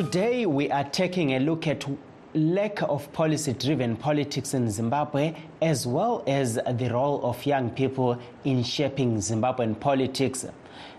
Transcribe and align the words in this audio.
Today, 0.00 0.46
we 0.46 0.70
are 0.70 0.84
taking 0.84 1.34
a 1.34 1.40
look 1.40 1.66
at 1.66 1.84
lack 2.32 2.80
of 2.80 3.12
policy 3.12 3.52
driven 3.52 3.96
politics 3.96 4.54
in 4.54 4.70
Zimbabwe, 4.70 5.34
as 5.60 5.86
well 5.86 6.24
as 6.26 6.54
the 6.54 6.88
role 6.90 7.22
of 7.22 7.44
young 7.44 7.68
people 7.68 8.18
in 8.44 8.62
shaping 8.62 9.18
Zimbabwean 9.18 9.78
politics. 9.78 10.46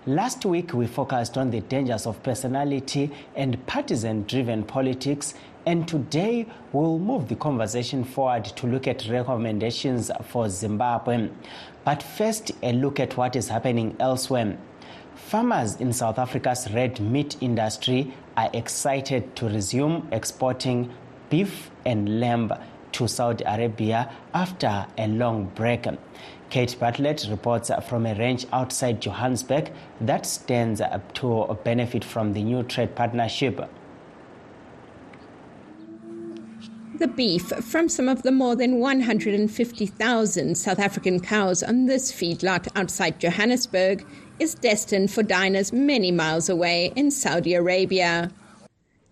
Last 0.05 0.45
week, 0.45 0.75
we 0.75 0.85
focused 0.85 1.35
on 1.35 1.49
the 1.49 1.61
dangers 1.61 2.05
of 2.05 2.21
personality 2.21 3.09
and 3.35 3.65
partisan 3.65 4.21
driven 4.27 4.63
politics. 4.63 5.33
And 5.65 5.87
today, 5.87 6.45
we'll 6.71 6.99
move 6.99 7.27
the 7.27 7.35
conversation 7.37 8.03
forward 8.03 8.45
to 8.45 8.67
look 8.67 8.87
at 8.87 9.07
recommendations 9.09 10.11
for 10.25 10.47
Zimbabwe. 10.47 11.29
But 11.85 12.03
first, 12.03 12.51
a 12.61 12.71
look 12.71 12.99
at 12.99 13.17
what 13.17 13.35
is 13.35 13.49
happening 13.49 13.95
elsewhere. 13.99 14.59
Farmers 15.15 15.75
in 15.77 15.93
South 15.93 16.19
Africa's 16.19 16.71
red 16.71 16.99
meat 16.99 17.37
industry 17.41 18.13
are 18.37 18.49
excited 18.53 19.35
to 19.35 19.47
resume 19.47 20.07
exporting 20.11 20.91
beef 21.29 21.71
and 21.85 22.19
lamb 22.19 22.51
to 22.91 23.07
Saudi 23.07 23.43
Arabia 23.45 24.11
after 24.33 24.85
a 24.97 25.07
long 25.07 25.45
break. 25.55 25.87
Kate 26.49 26.75
Bartlett 26.77 27.27
reports 27.29 27.71
from 27.87 28.05
a 28.05 28.13
ranch 28.15 28.45
outside 28.51 29.01
Johannesburg 29.01 29.71
that 30.01 30.25
stands 30.25 30.81
to 31.13 31.57
benefit 31.63 32.03
from 32.03 32.33
the 32.33 32.43
new 32.43 32.63
trade 32.63 32.93
partnership. 32.95 33.69
The 36.99 37.07
beef 37.07 37.47
from 37.63 37.89
some 37.89 38.07
of 38.09 38.21
the 38.21 38.31
more 38.31 38.55
than 38.55 38.79
150,000 38.79 40.55
South 40.55 40.77
African 40.77 41.19
cows 41.19 41.63
on 41.63 41.85
this 41.85 42.11
feedlot 42.11 42.67
outside 42.75 43.19
Johannesburg 43.19 44.05
is 44.41 44.55
destined 44.55 45.11
for 45.11 45.21
diners 45.21 45.71
many 45.71 46.11
miles 46.11 46.49
away 46.49 46.91
in 46.95 47.11
Saudi 47.11 47.53
Arabia. 47.53 48.31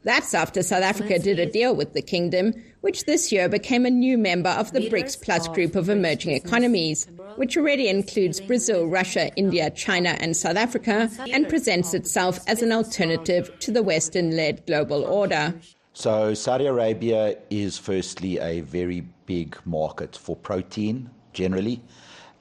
That's 0.03 0.33
after 0.33 0.63
South 0.63 0.81
Africa 0.81 1.19
did 1.19 1.37
a 1.37 1.45
deal 1.45 1.75
with 1.75 1.93
the 1.93 2.01
kingdom, 2.01 2.53
which 2.81 3.05
this 3.05 3.31
year 3.31 3.47
became 3.47 3.85
a 3.85 3.91
new 3.91 4.17
member 4.17 4.49
of 4.49 4.71
the 4.71 4.89
BRICS 4.89 5.21
Plus 5.21 5.47
group 5.49 5.75
of 5.75 5.87
emerging 5.87 6.31
economies, 6.31 7.07
which 7.35 7.55
already 7.57 7.89
includes 7.89 8.41
Brazil, 8.41 8.87
Russia, 8.87 9.31
India, 9.35 9.69
China, 9.69 10.17
and 10.19 10.35
South 10.35 10.55
Africa, 10.55 11.11
and 11.31 11.47
presents 11.47 11.93
itself 11.93 12.39
as 12.47 12.63
an 12.63 12.71
alternative 12.71 13.51
to 13.59 13.71
the 13.71 13.83
Western 13.83 14.35
led 14.35 14.65
global 14.65 15.03
order. 15.03 15.53
So, 15.93 16.33
Saudi 16.33 16.65
Arabia 16.65 17.37
is 17.51 17.77
firstly 17.77 18.39
a 18.39 18.61
very 18.61 19.01
big 19.27 19.57
market 19.63 20.15
for 20.15 20.35
protein 20.35 21.11
generally. 21.33 21.81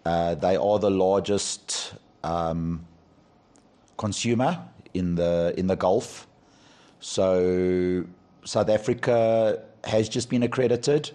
Uh, 0.07 0.37
they 0.37 0.57
are 0.57 0.79
the 0.79 0.91
largest 0.91 1.95
um, 2.25 2.85
consumer 3.97 4.63
in 4.95 5.15
the 5.15 5.55
in 5.57 5.67
the 5.67 5.77
Gulf. 5.77 6.27
So 7.01 8.05
South 8.45 8.69
Africa 8.69 9.63
has 9.85 10.09
just 10.09 10.29
been 10.31 10.43
accredited, 10.43 11.11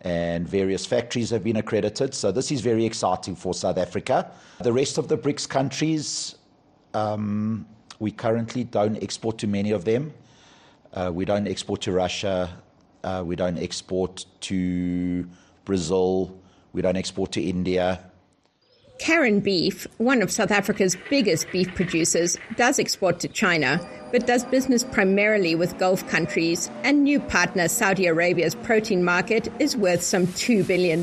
and 0.00 0.48
various 0.48 0.86
factories 0.86 1.30
have 1.30 1.44
been 1.44 1.56
accredited. 1.56 2.14
So 2.14 2.32
this 2.32 2.50
is 2.50 2.60
very 2.60 2.84
exciting 2.84 3.36
for 3.36 3.54
South 3.54 3.78
Africa. 3.78 4.30
The 4.60 4.72
rest 4.72 4.98
of 4.98 5.08
the 5.08 5.16
BRICS 5.16 5.48
countries, 5.48 6.36
um, 6.94 7.66
we 8.00 8.10
currently 8.10 8.64
don't 8.64 9.02
export 9.02 9.38
to 9.38 9.46
many 9.46 9.70
of 9.70 9.84
them. 9.84 10.12
Uh, 10.92 11.10
we 11.12 11.24
don't 11.24 11.48
export 11.48 11.80
to 11.82 11.92
Russia. 11.92 12.50
Uh, 13.02 13.22
we 13.24 13.36
don't 13.36 13.58
export 13.58 14.24
to 14.40 15.28
Brazil. 15.64 16.38
We 16.72 16.82
don't 16.82 16.96
export 16.96 17.32
to 17.32 17.42
India. 17.42 18.10
Karan 18.98 19.40
Beef, 19.40 19.86
one 19.98 20.22
of 20.22 20.30
South 20.30 20.50
Africa's 20.50 20.96
biggest 21.10 21.50
beef 21.50 21.74
producers, 21.74 22.38
does 22.56 22.78
export 22.78 23.18
to 23.20 23.28
China, 23.28 23.80
but 24.12 24.26
does 24.26 24.44
business 24.44 24.84
primarily 24.84 25.54
with 25.54 25.76
Gulf 25.78 26.06
countries, 26.08 26.70
and 26.84 27.02
new 27.02 27.18
partner 27.18 27.66
Saudi 27.68 28.06
Arabia's 28.06 28.54
protein 28.54 29.02
market 29.02 29.52
is 29.58 29.76
worth 29.76 30.02
some 30.02 30.26
$2 30.28 30.66
billion. 30.66 31.00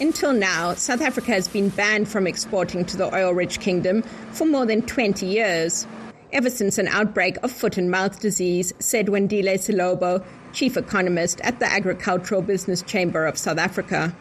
Until 0.00 0.32
now, 0.32 0.74
South 0.74 1.02
Africa 1.02 1.32
has 1.32 1.46
been 1.46 1.68
banned 1.68 2.08
from 2.08 2.26
exporting 2.26 2.84
to 2.86 2.96
the 2.96 3.14
oil 3.14 3.32
rich 3.32 3.60
kingdom 3.60 4.02
for 4.32 4.46
more 4.46 4.64
than 4.64 4.82
20 4.82 5.26
years. 5.26 5.86
Ever 6.32 6.50
since 6.50 6.78
an 6.78 6.88
outbreak 6.88 7.36
of 7.42 7.52
foot 7.52 7.76
and 7.76 7.90
mouth 7.90 8.18
disease, 8.20 8.72
said 8.78 9.06
Wandile 9.06 9.54
Sihlobo, 9.54 10.24
chief 10.52 10.76
economist 10.76 11.40
at 11.42 11.58
the 11.58 11.66
Agricultural 11.66 12.42
Business 12.42 12.82
Chamber 12.82 13.26
of 13.26 13.36
South 13.36 13.58
Africa. 13.58 14.14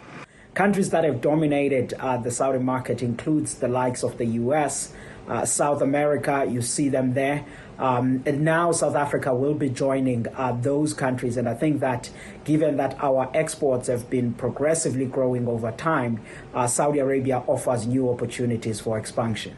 Countries 0.57 0.89
that 0.89 1.03
have 1.03 1.21
dominated 1.21 1.93
uh, 1.99 2.17
the 2.17 2.31
Saudi 2.31 2.57
market 2.57 3.03
includes 3.03 3.53
the 3.59 3.67
likes 3.67 4.01
of 4.01 4.17
the 4.17 4.25
U.S., 4.41 4.91
uh, 5.27 5.45
South 5.45 5.83
America. 5.83 6.47
You 6.49 6.63
see 6.63 6.89
them 6.89 7.13
there. 7.13 7.45
Um, 7.77 8.23
and 8.25 8.41
now 8.41 8.71
South 8.71 8.95
Africa 8.95 9.35
will 9.35 9.53
be 9.53 9.69
joining 9.69 10.25
uh, 10.35 10.57
those 10.59 10.95
countries. 10.95 11.37
And 11.37 11.47
I 11.47 11.53
think 11.53 11.79
that 11.81 12.09
given 12.43 12.77
that 12.77 12.97
our 13.03 13.29
exports 13.35 13.87
have 13.87 14.09
been 14.09 14.33
progressively 14.33 15.05
growing 15.05 15.47
over 15.47 15.71
time, 15.73 16.21
uh, 16.55 16.65
Saudi 16.65 16.97
Arabia 16.97 17.43
offers 17.45 17.85
new 17.85 18.09
opportunities 18.09 18.79
for 18.79 18.97
expansion. 18.97 19.55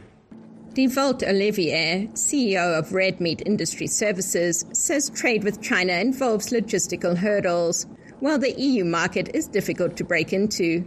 Dewald 0.73 1.23
Olivier, 1.23 2.09
CEO 2.11 2.77
of 2.77 2.91
Red 2.91 3.21
Meat 3.21 3.41
Industry 3.45 3.87
Services, 3.87 4.65
says 4.73 5.09
trade 5.11 5.45
with 5.45 5.61
China 5.61 5.93
involves 5.93 6.49
logistical 6.49 7.15
hurdles 7.15 7.87
while 8.19 8.39
the 8.39 8.59
EU 8.59 8.83
market 8.83 9.29
is 9.33 9.47
difficult 9.47 9.97
to 9.97 10.03
break 10.03 10.33
into. 10.33 10.85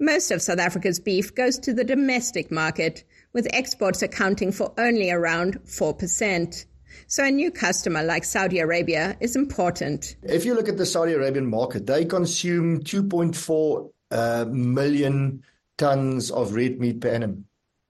Most 0.00 0.30
of 0.30 0.42
South 0.42 0.58
Africa's 0.58 1.00
beef 1.00 1.34
goes 1.34 1.58
to 1.60 1.72
the 1.72 1.84
domestic 1.84 2.50
market, 2.50 3.04
with 3.32 3.48
exports 3.52 4.02
accounting 4.02 4.52
for 4.52 4.72
only 4.78 5.10
around 5.10 5.60
4%. 5.64 6.66
So 7.06 7.24
a 7.24 7.30
new 7.30 7.50
customer 7.50 8.02
like 8.02 8.24
Saudi 8.24 8.58
Arabia 8.58 9.16
is 9.20 9.36
important. 9.36 10.16
If 10.22 10.44
you 10.44 10.54
look 10.54 10.68
at 10.68 10.76
the 10.76 10.86
Saudi 10.86 11.12
Arabian 11.12 11.46
market, 11.46 11.86
they 11.86 12.04
consume 12.04 12.80
2.4 12.80 13.90
uh, 14.10 14.44
million 14.48 15.42
tons 15.76 16.30
of 16.30 16.54
red 16.54 16.78
meat 16.80 17.00
per 17.00 17.08
annum. 17.08 17.44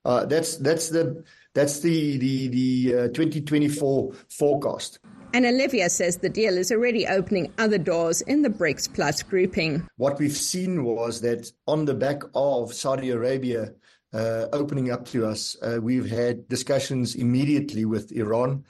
Uh, 0.04 0.24
that's 0.24 0.56
that's 0.56 0.88
the 0.88 1.24
that's 1.54 1.80
the 1.80 2.16
the 2.18 2.48
the 2.48 2.94
uh, 2.94 3.08
2024 3.08 4.12
forecast. 4.28 5.00
And 5.34 5.44
Olivier 5.44 5.88
says 5.88 6.16
the 6.16 6.28
deal 6.28 6.56
is 6.56 6.72
already 6.72 7.06
opening 7.06 7.52
other 7.58 7.78
doors 7.78 8.22
in 8.22 8.42
the 8.42 8.48
BRICS 8.48 8.94
Plus 8.94 9.22
grouping. 9.22 9.86
What 9.96 10.18
we've 10.18 10.36
seen 10.36 10.84
was 10.84 11.20
that 11.20 11.52
on 11.66 11.84
the 11.84 11.94
back 11.94 12.22
of 12.34 12.72
Saudi 12.72 13.10
Arabia 13.10 13.72
uh, 14.14 14.46
opening 14.52 14.90
up 14.90 15.04
to 15.08 15.26
us, 15.26 15.56
uh, 15.62 15.78
we've 15.82 16.10
had 16.10 16.48
discussions 16.48 17.14
immediately 17.14 17.84
with 17.84 18.10
Iran. 18.12 18.64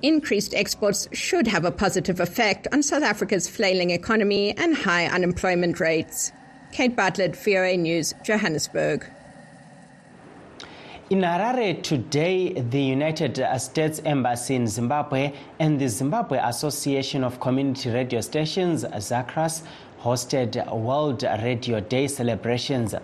Increased 0.00 0.54
exports 0.54 1.08
should 1.12 1.48
have 1.48 1.64
a 1.64 1.72
positive 1.72 2.20
effect 2.20 2.68
on 2.72 2.84
South 2.84 3.02
Africa's 3.02 3.48
flailing 3.48 3.90
economy 3.90 4.56
and 4.56 4.76
high 4.76 5.06
unemployment 5.06 5.80
rates. 5.80 6.30
Kate 6.70 6.94
Bartlett, 6.94 7.34
VOA 7.34 7.76
News, 7.76 8.14
Johannesburg. 8.22 9.04
In 11.10 11.22
Harare 11.22 11.82
today, 11.82 12.52
the 12.52 12.82
United 12.82 13.42
States 13.56 14.02
Embassy 14.04 14.56
in 14.56 14.66
Zimbabwe 14.66 15.32
and 15.58 15.80
the 15.80 15.88
Zimbabwe 15.88 16.38
Association 16.38 17.24
of 17.24 17.40
Community 17.40 17.88
Radio 17.88 18.20
Stations, 18.20 18.84
ZACRAS, 18.84 19.62
hosted 20.02 20.70
World 20.70 21.22
Radio 21.22 21.80
Day 21.80 22.08
celebrations. 22.08 22.94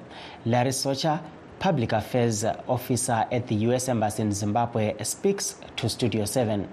Larry 0.44 0.72
Socha, 0.72 1.22
Public 1.58 1.92
Affairs 1.92 2.44
Officer 2.68 3.24
at 3.32 3.46
the 3.46 3.54
U.S. 3.68 3.88
Embassy 3.88 4.20
in 4.20 4.32
Zimbabwe, 4.32 5.02
speaks 5.02 5.56
to 5.76 5.88
Studio 5.88 6.26
7. 6.26 6.68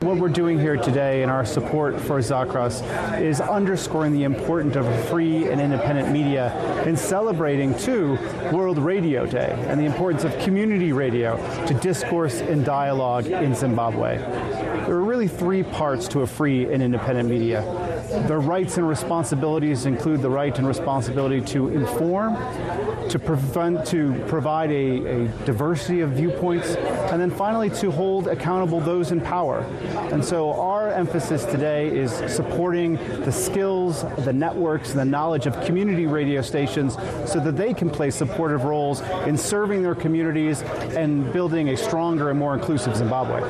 What 0.00 0.16
we're 0.16 0.30
doing 0.30 0.58
here 0.58 0.78
today 0.78 1.22
in 1.22 1.28
our 1.28 1.44
support 1.44 2.00
for 2.00 2.20
Zacras 2.20 3.20
is 3.20 3.38
underscoring 3.42 4.12
the 4.12 4.24
importance 4.24 4.74
of 4.74 4.86
free 5.10 5.50
and 5.50 5.60
independent 5.60 6.10
media 6.10 6.52
and 6.86 6.98
celebrating, 6.98 7.76
too, 7.76 8.16
World 8.50 8.78
Radio 8.78 9.26
Day 9.26 9.54
and 9.68 9.78
the 9.78 9.84
importance 9.84 10.24
of 10.24 10.36
community 10.38 10.92
radio 10.92 11.36
to 11.66 11.74
discourse 11.74 12.40
and 12.40 12.64
dialogue 12.64 13.26
in 13.26 13.54
Zimbabwe. 13.54 14.16
There 14.16 14.94
are 14.94 15.04
really 15.04 15.28
three 15.28 15.62
parts 15.62 16.08
to 16.08 16.20
a 16.20 16.26
free 16.26 16.72
and 16.72 16.82
independent 16.82 17.28
media. 17.28 17.60
Their 18.10 18.40
rights 18.40 18.76
and 18.76 18.88
responsibilities 18.88 19.86
include 19.86 20.20
the 20.20 20.30
right 20.30 20.56
and 20.58 20.66
responsibility 20.66 21.40
to 21.52 21.68
inform, 21.68 22.34
to 23.08 23.18
prevent, 23.18 23.86
to 23.86 24.12
provide 24.26 24.72
a, 24.72 25.24
a 25.24 25.28
diversity 25.44 26.00
of 26.00 26.10
viewpoints, 26.10 26.74
and 26.74 27.20
then 27.20 27.30
finally 27.30 27.70
to 27.70 27.90
hold 27.90 28.26
accountable 28.26 28.80
those 28.80 29.12
in 29.12 29.20
power. 29.20 29.60
And 30.12 30.24
so 30.24 30.52
our 30.54 30.90
emphasis 30.90 31.44
today 31.44 31.88
is 31.88 32.10
supporting 32.32 32.94
the 32.94 33.30
skills, 33.30 34.04
the 34.24 34.32
networks, 34.32 34.92
the 34.92 35.04
knowledge 35.04 35.46
of 35.46 35.60
community 35.64 36.06
radio 36.06 36.42
stations 36.42 36.94
so 37.30 37.38
that 37.38 37.56
they 37.56 37.72
can 37.72 37.90
play 37.90 38.10
supportive 38.10 38.64
roles 38.64 39.02
in 39.26 39.36
serving 39.36 39.82
their 39.82 39.94
communities 39.94 40.62
and 40.96 41.32
building 41.32 41.68
a 41.68 41.76
stronger 41.76 42.30
and 42.30 42.38
more 42.38 42.54
inclusive 42.54 42.96
Zimbabwe. 42.96 43.40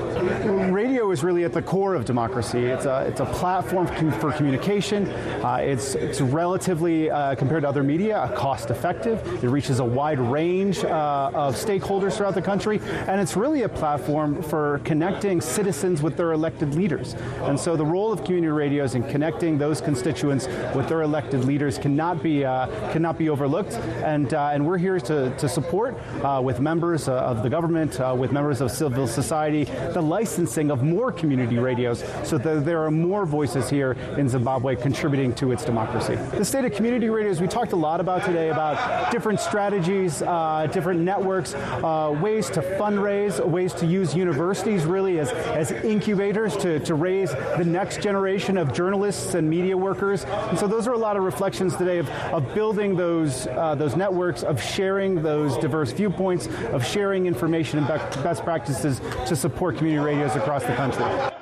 Radio 0.70 1.10
is 1.10 1.24
really 1.24 1.44
at 1.44 1.54
the 1.54 1.62
core 1.62 1.94
of 1.94 2.04
democracy. 2.04 2.66
It's 2.66 2.84
a, 2.84 3.06
it's 3.06 3.20
a 3.20 3.26
platform 3.26 3.86
for 4.20 4.32
communication. 4.50 5.06
Uh, 5.44 5.58
it's, 5.62 5.94
it's 5.94 6.20
relatively, 6.20 7.08
uh, 7.08 7.34
compared 7.36 7.62
to 7.62 7.68
other 7.68 7.84
media, 7.84 8.32
cost 8.36 8.70
effective. 8.70 9.20
It 9.44 9.48
reaches 9.48 9.78
a 9.78 9.84
wide 9.84 10.18
range 10.18 10.84
uh, 10.84 11.30
of 11.32 11.54
stakeholders 11.54 12.16
throughout 12.16 12.34
the 12.34 12.42
country, 12.42 12.80
and 13.06 13.20
it's 13.20 13.36
really 13.36 13.62
a 13.62 13.68
platform 13.68 14.42
for 14.42 14.80
connecting 14.84 15.40
citizens 15.40 16.02
with 16.02 16.16
their 16.16 16.32
elected 16.32 16.74
leaders. 16.74 17.14
And 17.42 17.58
so 17.58 17.76
the 17.76 17.84
role 17.84 18.12
of 18.12 18.24
community 18.24 18.50
radios 18.50 18.94
in 18.96 19.04
connecting 19.04 19.56
those 19.56 19.80
constituents 19.80 20.48
with 20.74 20.88
their 20.88 21.02
elected 21.02 21.44
leaders 21.44 21.78
cannot 21.78 22.20
be 22.22 22.44
uh, 22.44 22.66
cannot 22.92 23.18
be 23.18 23.28
overlooked. 23.28 23.74
And 24.02 24.34
uh, 24.34 24.50
and 24.52 24.66
we're 24.66 24.78
here 24.78 24.98
to, 25.00 25.34
to 25.36 25.48
support 25.48 25.96
uh, 26.22 26.40
with 26.42 26.58
members 26.60 27.08
of 27.08 27.42
the 27.42 27.50
government, 27.50 28.00
with 28.18 28.32
members 28.32 28.60
of 28.60 28.70
civil 28.70 29.06
society, 29.06 29.64
the 29.92 30.00
licensing 30.00 30.70
of 30.70 30.82
more 30.82 31.12
community 31.12 31.58
radios, 31.58 32.02
so 32.24 32.36
that 32.38 32.64
there 32.64 32.84
are 32.84 32.90
more 32.90 33.24
voices 33.24 33.70
here 33.70 33.92
in 34.18 34.28
Zimbabwe 34.28 34.39
contributing 34.80 35.34
to 35.34 35.52
its 35.52 35.64
democracy. 35.64 36.16
The 36.16 36.44
state 36.44 36.64
of 36.64 36.72
community 36.72 37.08
radios 37.08 37.40
we 37.40 37.48
talked 37.48 37.72
a 37.72 37.76
lot 37.76 38.00
about 38.00 38.24
today 38.24 38.50
about 38.50 39.10
different 39.10 39.40
strategies, 39.40 40.22
uh, 40.22 40.68
different 40.72 41.00
networks, 41.00 41.54
uh, 41.54 42.16
ways 42.20 42.50
to 42.50 42.62
fundraise, 42.62 43.44
ways 43.44 43.72
to 43.74 43.86
use 43.86 44.14
universities 44.14 44.84
really 44.84 45.18
as, 45.18 45.30
as 45.30 45.70
incubators 45.72 46.56
to, 46.58 46.80
to 46.80 46.94
raise 46.94 47.30
the 47.32 47.64
next 47.64 48.02
generation 48.02 48.56
of 48.56 48.72
journalists 48.72 49.34
and 49.34 49.48
media 49.48 49.76
workers. 49.76 50.24
And 50.24 50.58
so 50.58 50.66
those 50.66 50.86
are 50.86 50.92
a 50.92 50.98
lot 50.98 51.16
of 51.16 51.22
reflections 51.22 51.76
today 51.76 51.98
of, 51.98 52.08
of 52.32 52.54
building 52.54 52.96
those, 52.96 53.46
uh, 53.48 53.74
those 53.74 53.96
networks, 53.96 54.42
of 54.42 54.62
sharing 54.62 55.22
those 55.22 55.56
diverse 55.58 55.92
viewpoints, 55.92 56.48
of 56.72 56.84
sharing 56.84 57.26
information 57.26 57.78
and 57.78 57.88
best 57.88 58.42
practices 58.42 59.00
to 59.26 59.36
support 59.36 59.76
community 59.76 60.04
radios 60.04 60.36
across 60.36 60.62
the 60.62 60.74
country. 60.74 61.39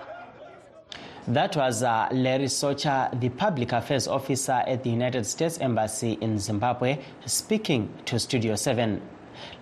That 1.29 1.57
was 1.57 1.83
uh, 1.83 2.09
Larry 2.11 2.47
Socha, 2.47 3.21
the 3.21 3.29
public 3.29 3.73
affairs 3.73 4.09
officer 4.09 4.65
at 4.67 4.83
the 4.83 4.89
United 4.89 5.27
States 5.27 5.59
Embassy 5.59 6.17
in 6.23 6.39
Zimbabwe, 6.39 7.01
speaking 7.27 7.93
to 8.07 8.19
Studio 8.19 8.55
7. 8.55 9.03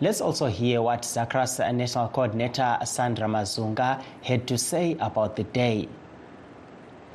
Let's 0.01 0.21
also 0.21 0.47
hear 0.47 0.81
what 0.81 1.03
ZACRA's 1.03 1.59
national 1.59 2.07
coordinator 2.11 2.79
Sandra 2.85 3.27
Mazunga 3.27 4.01
had 4.23 4.47
to 4.47 4.57
say 4.57 4.97
about 5.01 5.35
the 5.35 5.43
day. 5.43 5.89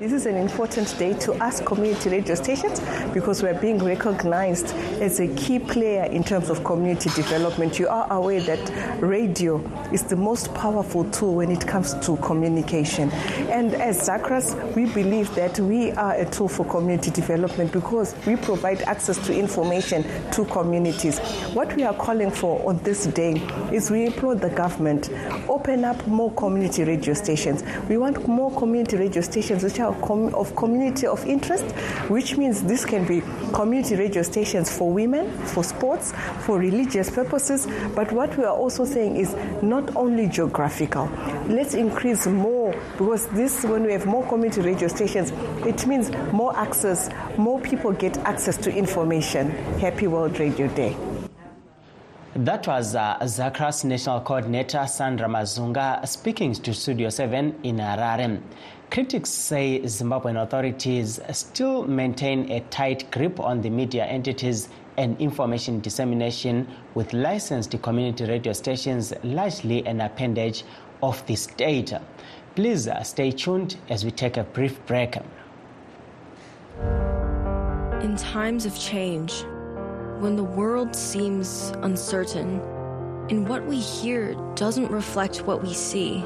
This 0.02 0.14
is 0.14 0.26
an 0.26 0.36
important 0.36 0.98
day 0.98 1.14
to 1.20 1.34
us 1.34 1.62
community 1.62 2.10
radio 2.10 2.34
stations 2.34 2.80
because 3.14 3.44
we're 3.44 3.62
being 3.62 3.78
recognized 3.78 4.74
as 5.00 5.20
a 5.20 5.28
key 5.36 5.60
player 5.60 6.06
in 6.06 6.24
terms 6.24 6.50
of 6.50 6.64
community 6.64 7.12
development. 7.12 7.78
You 7.78 7.88
are 7.88 8.12
aware 8.12 8.42
that 8.42 9.00
radio 9.00 9.60
is 9.92 10.02
the 10.02 10.16
most 10.16 10.52
powerful 10.56 11.04
tool 11.12 11.36
when 11.36 11.52
it 11.52 11.68
comes 11.68 11.94
to 12.04 12.18
communication. 12.18 13.12
And 13.52 13.76
as 13.76 14.08
ZACRAS, 14.08 14.76
we 14.76 14.88
believe 14.88 15.36
that 15.36 15.60
we 15.60 15.92
are 15.92 16.16
a 16.16 16.26
tool 16.28 16.48
for 16.48 16.66
community 16.66 17.12
development 17.12 17.72
because 17.72 18.16
we 18.26 18.38
provide 18.38 18.82
access 18.82 19.24
to 19.28 19.38
information 19.38 20.04
to 20.32 20.46
communities. 20.46 21.20
What 21.54 21.76
we 21.76 21.84
are 21.84 21.94
calling 21.94 22.32
for 22.32 22.68
on 22.68 22.80
this 22.80 23.06
day 23.06 23.34
is 23.72 23.92
we 23.92 24.08
implore 24.08 24.34
the 24.34 24.50
government 24.50 25.12
open 25.48 25.86
up 25.86 26.08
more 26.08 26.34
community 26.34 26.86
radio 26.86 27.14
stations. 27.14 27.64
We 27.88 27.98
want 27.98 28.28
more 28.28 28.52
community 28.58 28.98
radio 28.98 29.22
stations 29.22 29.64
which 29.64 29.80
are 29.80 29.91
of 30.34 30.56
community 30.56 31.08
of 31.08 31.26
interest, 31.26 31.66
which 32.10 32.38
means 32.38 32.64
this 32.64 32.86
can 32.86 33.06
be 33.06 33.22
community 33.54 33.96
radio 33.96 34.22
stations 34.22 34.76
for 34.76 34.92
women, 34.92 35.30
for 35.48 35.64
sports, 35.64 36.14
for 36.42 36.58
religious 36.58 37.10
purposes. 37.10 37.68
But 37.96 38.12
what 38.12 38.38
we 38.38 38.44
are 38.44 38.56
also 38.56 38.86
saying 38.86 39.18
is 39.18 39.36
not 39.62 39.96
only 39.96 40.28
geographical. 40.28 41.10
Let's 41.48 41.74
increase 41.74 42.28
more 42.28 42.74
because 42.98 43.28
this, 43.28 43.64
when 43.64 43.84
we 43.84 43.92
have 43.94 44.06
more 44.06 44.26
community 44.28 44.62
radio 44.62 44.88
stations, 44.88 45.32
it 45.66 45.86
means 45.88 46.12
more 46.32 46.56
access, 46.58 47.10
more 47.38 47.60
people 47.62 47.92
get 47.92 48.18
access 48.20 48.58
to 48.58 48.74
information. 48.74 49.50
Happy 49.80 50.08
World 50.08 50.40
Radio 50.40 50.68
Day. 50.70 50.96
That 52.36 52.66
was 52.66 52.96
uh, 52.96 53.18
ZACRA's 53.20 53.84
National 53.84 54.22
Coordinator 54.22 54.88
Sandra 54.88 55.28
Mazunga 55.28 56.08
speaking 56.08 56.54
to 56.54 56.74
Studio 56.74 57.10
7 57.10 57.60
in 57.64 57.76
Harare. 57.76 58.42
Critics 58.92 59.30
say 59.30 59.80
Zimbabwean 59.86 60.44
authorities 60.44 61.22
still 61.32 61.88
maintain 61.88 62.52
a 62.52 62.60
tight 62.72 63.10
grip 63.10 63.40
on 63.40 63.62
the 63.62 63.70
media 63.70 64.04
entities 64.04 64.68
and 64.98 65.18
information 65.22 65.80
dissemination, 65.80 66.68
with 66.94 67.14
licensed 67.14 67.82
community 67.82 68.26
radio 68.26 68.52
stations 68.52 69.14
largely 69.24 69.86
an 69.86 70.02
appendage 70.02 70.66
of 71.02 71.26
the 71.26 71.38
state. 71.38 71.94
Please 72.56 72.90
uh, 72.90 73.02
stay 73.02 73.32
tuned 73.32 73.78
as 73.88 74.04
we 74.04 74.12
take 74.12 74.36
a 74.36 74.44
brief 74.44 74.86
break. 74.88 75.16
In 78.02 78.18
times 78.18 78.66
of 78.66 78.78
change, 78.78 79.46
when 80.20 80.36
the 80.36 80.44
world 80.44 80.94
seems 80.94 81.72
uncertain 81.84 82.60
and 83.30 83.48
what 83.48 83.66
we 83.66 83.80
hear 83.80 84.34
doesn't 84.56 84.92
reflect 84.92 85.48
what 85.48 85.64
we 85.64 85.74
see, 85.74 86.26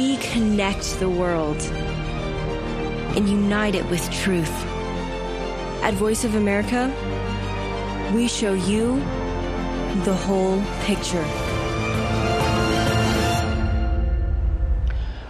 we 0.00 0.16
connect 0.32 0.98
the 0.98 1.10
world 1.10 1.60
and 3.16 3.28
unite 3.28 3.74
it 3.74 3.84
with 3.90 4.02
truth. 4.10 4.56
At 5.82 5.92
Voice 5.92 6.24
of 6.24 6.36
America, 6.36 6.82
we 8.14 8.26
show 8.26 8.54
you 8.54 8.96
the 10.08 10.16
whole 10.24 10.58
picture. 10.88 11.26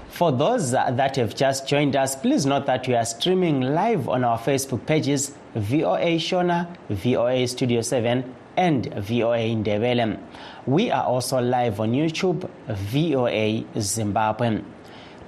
For 0.09 0.31
those 0.31 0.71
that 0.71 1.17
have 1.17 1.35
just 1.35 1.67
joined 1.67 1.97
us, 1.97 2.15
please 2.15 2.47
note 2.47 2.67
that 2.67 2.87
we 2.87 2.95
are 2.95 3.05
streaming 3.05 3.63
live 3.63 4.09
on 4.09 4.23
our 4.23 4.39
Facebook 4.39 4.87
pages 4.87 5.33
VOA 5.57 6.13
Shona, 6.27 6.69
VOA 6.91 7.49
Studio 7.49 7.81
7, 7.81 8.23
and 8.61 8.93
VOA 8.95 9.57
Ndebele. 9.57 10.19
We 10.67 10.91
are 10.91 11.05
also 11.05 11.41
live 11.41 11.81
on 11.81 11.93
YouTube, 11.93 12.47
VOA 12.69 13.65
Zimbabwe. 13.81 14.61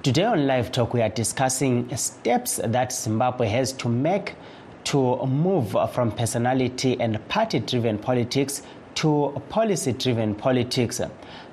Today 0.03 0.23
on 0.25 0.45
Live 0.45 0.71
Talk, 0.71 0.93
we 0.93 1.01
are 1.01 1.09
discussing 1.09 1.89
steps 1.97 2.59
that 2.63 2.93
Zimbabwe 2.93 3.47
has 3.47 3.73
to 3.73 3.89
make 3.89 4.35
to 4.83 5.25
move 5.25 5.75
from 5.91 6.11
personality 6.11 6.95
and 7.01 7.27
party 7.27 7.59
driven 7.59 7.97
politics 7.97 8.61
to 8.95 9.41
policy 9.49 9.93
driven 9.93 10.35
politics. 10.35 11.01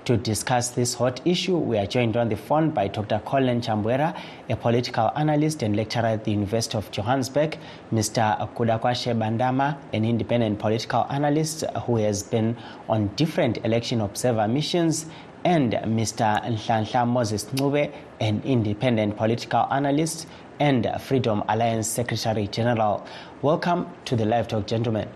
To 0.06 0.16
discuss 0.16 0.70
this 0.70 0.94
hot 0.94 1.20
issue, 1.26 1.56
we 1.56 1.76
are 1.78 1.86
joined 1.86 2.16
on 2.16 2.28
the 2.30 2.36
phone 2.36 2.70
by 2.70 2.88
Dr. 2.88 3.20
Colin 3.24 3.60
Chambwera, 3.60 4.18
a 4.48 4.56
political 4.56 5.12
analyst 5.14 5.62
and 5.62 5.76
lecturer 5.76 6.06
at 6.06 6.24
the 6.24 6.32
University 6.32 6.78
of 6.78 6.90
Johannesburg, 6.90 7.58
Mr. 7.92 8.38
Kudakwashe 8.54 9.14
Bandama, 9.16 9.76
an 9.92 10.04
independent 10.04 10.58
political 10.58 11.06
analyst 11.10 11.64
who 11.84 11.96
has 11.96 12.22
been 12.22 12.56
on 12.88 13.08
different 13.16 13.58
election 13.64 14.00
observer 14.00 14.48
missions, 14.48 15.06
and 15.44 15.72
Mr. 15.72 16.42
Nhlanhla 16.44 17.06
Moses 17.06 17.44
Ncube, 17.44 17.92
an 18.20 18.42
independent 18.44 19.16
political 19.16 19.66
analyst 19.70 20.26
and 20.58 20.86
Freedom 21.00 21.42
Alliance 21.48 21.88
Secretary 21.88 22.46
General. 22.46 23.06
Welcome 23.42 23.86
to 24.06 24.16
the 24.16 24.24
Live 24.26 24.48
Talk, 24.48 24.66
gentlemen. 24.66 25.08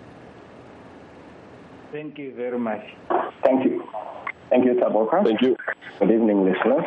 Thank 1.94 2.18
you 2.18 2.34
very 2.34 2.58
much. 2.58 2.84
Thank 3.44 3.64
you. 3.64 3.84
Thank 4.50 4.64
you, 4.64 4.74
Taboka. 4.74 5.22
Thank 5.22 5.40
you. 5.42 5.56
Good 6.00 6.10
evening, 6.10 6.44
listeners. 6.44 6.84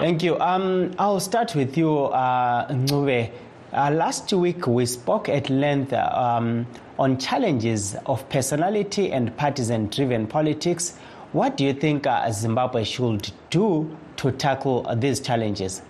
Thank 0.00 0.22
you. 0.22 0.38
Um, 0.38 0.94
I'll 0.98 1.18
start 1.18 1.54
with 1.54 1.78
you, 1.78 1.90
uh, 2.08 2.68
Ncube. 2.68 3.30
Uh, 3.72 3.90
last 3.90 4.30
week 4.34 4.66
we 4.66 4.84
spoke 4.84 5.30
at 5.30 5.48
length 5.48 5.94
um, 5.94 6.66
on 6.98 7.16
challenges 7.16 7.96
of 8.04 8.28
personality 8.28 9.12
and 9.12 9.34
partisan 9.38 9.86
driven 9.86 10.26
politics. 10.26 10.98
What 11.32 11.56
do 11.56 11.64
you 11.64 11.72
think 11.72 12.06
uh, 12.06 12.30
Zimbabwe 12.30 12.84
should 12.84 13.30
do 13.48 13.96
to 14.16 14.30
tackle 14.32 14.86
uh, 14.86 14.94
these 14.94 15.20
challenges? 15.20 15.80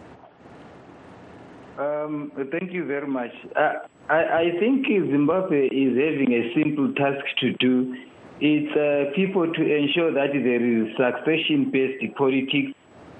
Um, 1.77 2.31
thank 2.53 2.73
you 2.73 2.85
very 2.85 3.09
much. 3.09 3.33
Uh, 3.57 3.73
I, 4.09 4.15
I, 4.15 4.51
think 4.59 4.87
Zimbabwe 4.87 5.67
is 5.67 5.97
having 5.97 6.33
a 6.33 6.55
simple 6.55 6.93
task 6.95 7.25
to 7.41 7.53
do. 7.55 7.95
It's 8.41 8.71
uh, 8.71 9.11
people 9.17 9.53
to 9.53 9.63
ensure 9.63 10.13
that 10.15 10.31
there 10.33 10.63
is 10.63 10.95
succession 10.95 11.71
based 11.73 12.15
politics, 12.17 12.71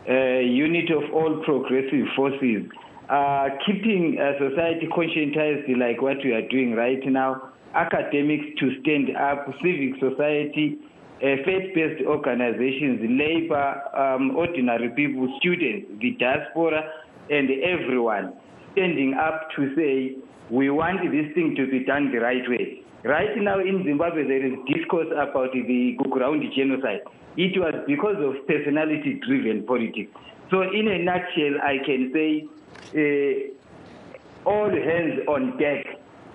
uh, 0.09 0.39
unit 0.47 0.91
of 0.91 1.13
all 1.13 1.43
progressive 1.45 2.07
forces, 2.15 2.71
uh, 3.11 3.49
keeping 3.67 4.15
society 4.39 4.87
conscientized 4.87 5.67
like 5.77 6.01
what 6.01 6.19
we 6.23 6.33
are 6.33 6.47
doing 6.49 6.75
right 6.75 7.05
now, 7.07 7.51
academics 7.75 8.47
to 8.61 8.81
stand 8.81 9.17
up, 9.17 9.47
civic 9.61 9.99
society, 9.99 10.79
uh, 11.19 11.35
faith-based 11.45 12.07
organizations, 12.07 13.01
labor, 13.11 13.83
um, 13.99 14.37
ordinary 14.37 14.89
people, 14.91 15.27
students, 15.41 15.91
the 16.01 16.13
diaspora, 16.13 16.93
and 17.29 17.51
everyone 17.65 18.35
standing 18.73 19.15
up 19.15 19.49
to 19.57 19.75
say 19.75 20.15
we 20.49 20.71
want 20.71 21.01
this 21.11 21.35
thing 21.35 21.57
to 21.57 21.67
be 21.67 21.85
done 21.85 22.13
the 22.13 22.19
right 22.19 22.49
way. 22.49 22.83
Right 23.05 23.37
now 23.37 23.61
in 23.61 23.85
Zimbabwe, 23.85 24.25
there 24.25 24.45
is 24.45 24.59
discourse 24.67 25.07
about 25.13 25.53
the 25.53 25.97
ground 26.11 26.43
genocide. 26.57 27.01
It 27.37 27.57
was 27.57 27.75
because 27.87 28.17
of 28.19 28.45
personality-driven 28.49 29.67
politics. 29.67 30.11
So, 30.51 30.63
in 30.63 30.89
a 30.89 30.99
nutshell, 30.99 31.63
I 31.63 31.79
can 31.87 32.11
say 32.13 32.49
uh, 32.97 34.49
all 34.49 34.71
hands 34.71 35.21
on 35.29 35.57
deck. 35.59 35.87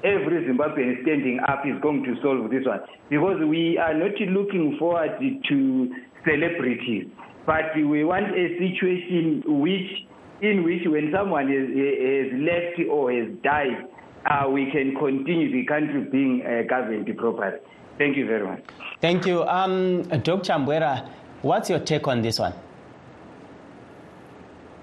Every 0.03 0.45
Zimbabwean 0.47 1.01
standing 1.03 1.39
up 1.47 1.65
is 1.65 1.79
going 1.81 2.03
to 2.03 2.15
solve 2.21 2.49
this 2.49 2.65
one 2.65 2.81
because 3.09 3.39
we 3.45 3.77
are 3.77 3.93
not 3.93 4.15
looking 4.19 4.77
forward 4.77 5.11
to 5.19 5.95
celebrities, 6.23 7.07
but 7.45 7.75
we 7.75 8.03
want 8.03 8.27
a 8.31 8.47
situation 8.59 9.43
which, 9.45 10.07
in 10.41 10.63
which, 10.63 10.83
when 10.85 11.11
someone 11.13 11.47
has, 11.47 11.67
has 11.67 12.31
left 12.39 12.89
or 12.89 13.11
has 13.11 13.27
died, 13.43 13.87
uh, 14.25 14.49
we 14.49 14.69
can 14.71 14.95
continue 14.95 15.51
the 15.51 15.65
country 15.65 16.01
being 16.01 16.43
uh, 16.45 16.63
governed 16.67 17.09
properly. 17.17 17.57
Thank 17.97 18.17
you 18.17 18.25
very 18.25 18.45
much. 18.45 18.63
Thank 19.01 19.25
you. 19.25 19.43
Um, 19.43 20.03
Dr. 20.03 20.53
Mbwera, 20.53 21.07
what's 21.41 21.69
your 21.69 21.79
take 21.79 22.07
on 22.07 22.21
this 22.21 22.39
one? 22.39 22.53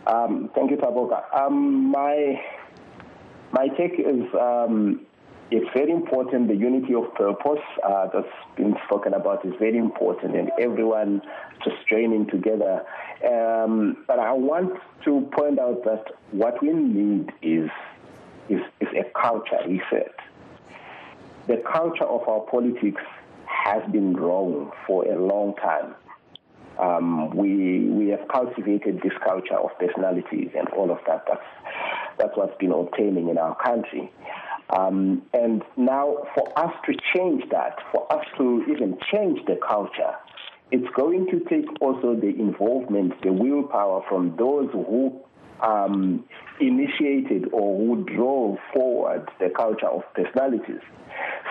Um, 0.06 0.50
thank 0.54 0.70
you, 0.70 0.76
Taboka. 0.76 1.22
Um, 1.34 1.90
my, 1.90 2.40
my 3.52 3.68
take 3.68 3.98
is 3.98 4.24
um, 4.34 5.06
it's 5.50 5.66
very 5.74 5.90
important. 5.90 6.48
The 6.48 6.54
unity 6.54 6.94
of 6.94 7.12
purpose 7.14 7.62
uh, 7.84 8.08
that's 8.12 8.28
been 8.56 8.76
spoken 8.86 9.14
about 9.14 9.44
is 9.44 9.52
very 9.58 9.78
important, 9.78 10.36
and 10.36 10.50
everyone 10.60 11.22
just 11.64 11.76
joining 11.88 12.26
together. 12.28 12.84
Um, 13.24 14.04
but 14.06 14.18
I 14.18 14.32
want 14.32 14.72
to 15.04 15.28
point 15.32 15.58
out 15.58 15.84
that 15.84 16.04
what 16.30 16.62
we 16.62 16.72
need 16.72 17.32
is 17.42 17.68
is, 18.50 18.60
is 18.80 18.88
a 18.94 19.04
culture 19.18 19.60
reset. 19.66 20.14
The 21.46 21.62
culture 21.72 22.04
of 22.04 22.28
our 22.28 22.40
politics 22.40 23.02
has 23.46 23.82
been 23.90 24.14
wrong 24.14 24.72
for 24.86 25.04
a 25.04 25.18
long 25.18 25.54
time. 25.56 25.94
Um, 26.78 27.36
we 27.36 27.88
we 27.88 28.08
have 28.08 28.26
cultivated 28.28 29.00
this 29.02 29.12
culture 29.24 29.56
of 29.56 29.70
personalities 29.78 30.50
and 30.56 30.68
all 30.70 30.90
of 30.90 30.98
that. 31.06 31.24
That's 31.26 31.42
that's 32.18 32.36
what's 32.36 32.56
been 32.58 32.72
obtaining 32.72 33.28
in 33.28 33.38
our 33.38 33.54
country. 33.56 34.10
Um, 34.70 35.22
and 35.34 35.62
now, 35.76 36.16
for 36.34 36.58
us 36.58 36.72
to 36.86 36.94
change 37.14 37.42
that, 37.50 37.78
for 37.92 38.10
us 38.12 38.24
to 38.38 38.64
even 38.68 38.98
change 39.12 39.40
the 39.46 39.56
culture, 39.56 40.14
it's 40.70 40.88
going 40.94 41.26
to 41.32 41.40
take 41.50 41.66
also 41.80 42.14
the 42.14 42.28
involvement, 42.28 43.20
the 43.22 43.32
willpower 43.32 44.02
from 44.08 44.36
those 44.36 44.70
who 44.72 45.20
um, 45.62 46.24
initiated 46.60 47.48
or 47.52 47.76
who 47.78 48.04
drove 48.04 48.58
forward 48.72 49.28
the 49.38 49.50
culture 49.50 49.88
of 49.88 50.02
personalities. 50.14 50.80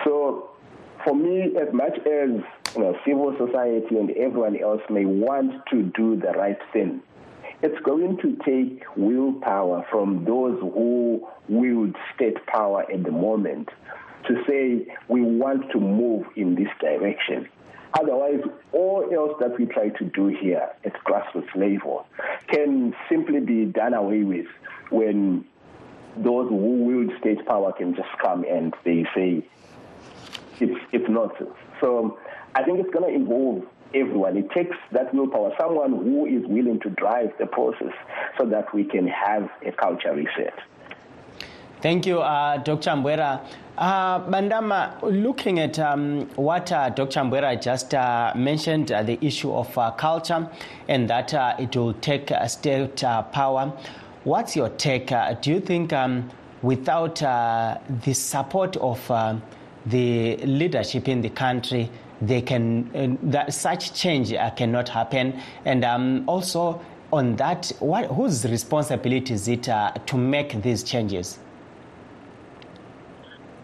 So, 0.04 0.50
for 1.04 1.14
me, 1.14 1.56
as 1.60 1.72
much 1.72 1.96
as 1.98 2.30
you 2.76 2.82
know, 2.82 2.96
civil 3.06 3.34
society 3.38 3.96
and 3.96 4.10
everyone 4.12 4.60
else 4.60 4.82
may 4.90 5.04
want 5.04 5.52
to 5.70 5.82
do 5.82 6.16
the 6.16 6.32
right 6.32 6.58
thing, 6.72 7.02
it's 7.62 7.78
going 7.84 8.16
to 8.18 8.36
take 8.44 8.82
willpower 8.96 9.86
from 9.90 10.24
those 10.24 10.58
who 10.60 11.26
wield 11.48 11.94
state 12.14 12.44
power 12.46 12.90
at 12.90 13.02
the 13.04 13.10
moment 13.10 13.68
to 14.28 14.42
say 14.48 14.86
we 15.08 15.22
want 15.22 15.70
to 15.72 15.80
move 15.80 16.26
in 16.36 16.54
this 16.54 16.68
direction. 16.80 17.48
Otherwise, 17.94 18.40
all 18.72 19.08
else 19.12 19.36
that 19.40 19.58
we 19.58 19.66
try 19.66 19.88
to 19.88 20.04
do 20.04 20.28
here 20.28 20.68
at 20.84 20.92
grassroots 21.04 21.54
level 21.56 22.06
can 22.46 22.94
simply 23.08 23.40
be 23.40 23.64
done 23.64 23.94
away 23.94 24.22
with 24.22 24.46
when 24.90 25.44
those 26.16 26.48
who 26.48 26.84
wield 26.84 27.12
state 27.18 27.44
power 27.46 27.72
can 27.72 27.94
just 27.94 28.10
come 28.22 28.44
and 28.44 28.74
they 28.84 29.04
say 29.14 29.44
it's, 30.60 30.80
it's 30.92 31.08
nonsense. 31.08 31.54
So 31.80 32.18
I 32.54 32.62
think 32.62 32.80
it's 32.80 32.90
going 32.90 33.12
to 33.12 33.14
involve 33.14 33.66
everyone. 33.94 34.36
It 34.36 34.50
takes 34.50 34.76
that 34.92 35.12
willpower, 35.14 35.52
someone 35.58 35.92
who 35.92 36.26
is 36.26 36.46
willing 36.46 36.80
to 36.80 36.90
drive 36.90 37.32
the 37.38 37.46
process 37.46 37.94
so 38.38 38.46
that 38.46 38.72
we 38.74 38.84
can 38.84 39.06
have 39.08 39.50
a 39.64 39.72
culture 39.72 40.14
reset. 40.14 40.54
Thank 41.82 42.04
you, 42.04 42.20
uh, 42.20 42.58
Dr. 42.58 42.90
Mbwera. 42.90 43.40
Uh, 43.78 44.20
Bandama, 44.28 45.00
looking 45.02 45.58
at 45.60 45.78
um, 45.78 46.28
what 46.36 46.70
uh, 46.70 46.90
Dr. 46.90 47.20
Mbwera 47.20 47.58
just 47.58 47.94
uh, 47.94 48.34
mentioned, 48.36 48.92
uh, 48.92 49.02
the 49.02 49.18
issue 49.24 49.50
of 49.50 49.78
uh, 49.78 49.90
culture 49.92 50.46
and 50.88 51.08
that 51.08 51.32
it 51.58 51.74
will 51.74 51.94
take 51.94 52.30
state 52.48 52.96
power, 53.32 53.72
what's 54.24 54.54
your 54.54 54.68
take? 54.68 55.10
do 55.40 55.50
you 55.50 55.58
think 55.58 55.94
um, 55.94 56.28
without 56.60 57.14
the 57.14 58.12
support 58.12 58.76
of 58.76 59.00
the 59.86 60.36
leadership 60.36 61.08
in 61.08 61.22
the 61.22 61.30
country, 61.30 61.90
they 62.20 62.42
can 62.42 63.18
that 63.22 63.54
such 63.54 63.94
change 63.94 64.34
cannot 64.56 64.90
happen? 64.90 65.40
And 65.64 65.82
um, 65.86 66.24
also 66.28 66.78
on 67.10 67.36
that, 67.36 67.72
what, 67.78 68.04
whose 68.08 68.44
responsibility 68.44 69.32
is 69.32 69.48
it 69.48 69.62
to 69.62 70.16
make 70.18 70.60
these 70.60 70.82
changes? 70.82 71.38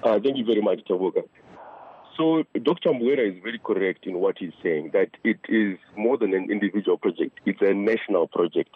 Uh, 0.07 0.21
thank 0.23 0.37
you 0.37 0.45
very 0.45 0.63
much, 0.63 0.79
Taboka. 0.89 1.25
So 2.17 2.45
Dr. 2.63 2.91
Mbwera 2.91 3.29
is 3.29 3.43
very 3.43 3.59
correct 3.59 4.07
in 4.07 4.21
what 4.21 4.39
he's 4.39 4.53
saying, 4.63 4.91
that 4.93 5.11
it 5.25 5.41
is 5.49 5.79
more 5.97 6.17
than 6.17 6.33
an 6.33 6.49
individual 6.49 6.97
project. 6.97 7.41
It's 7.45 7.61
a 7.61 7.75
national 7.75 8.29
project. 8.29 8.71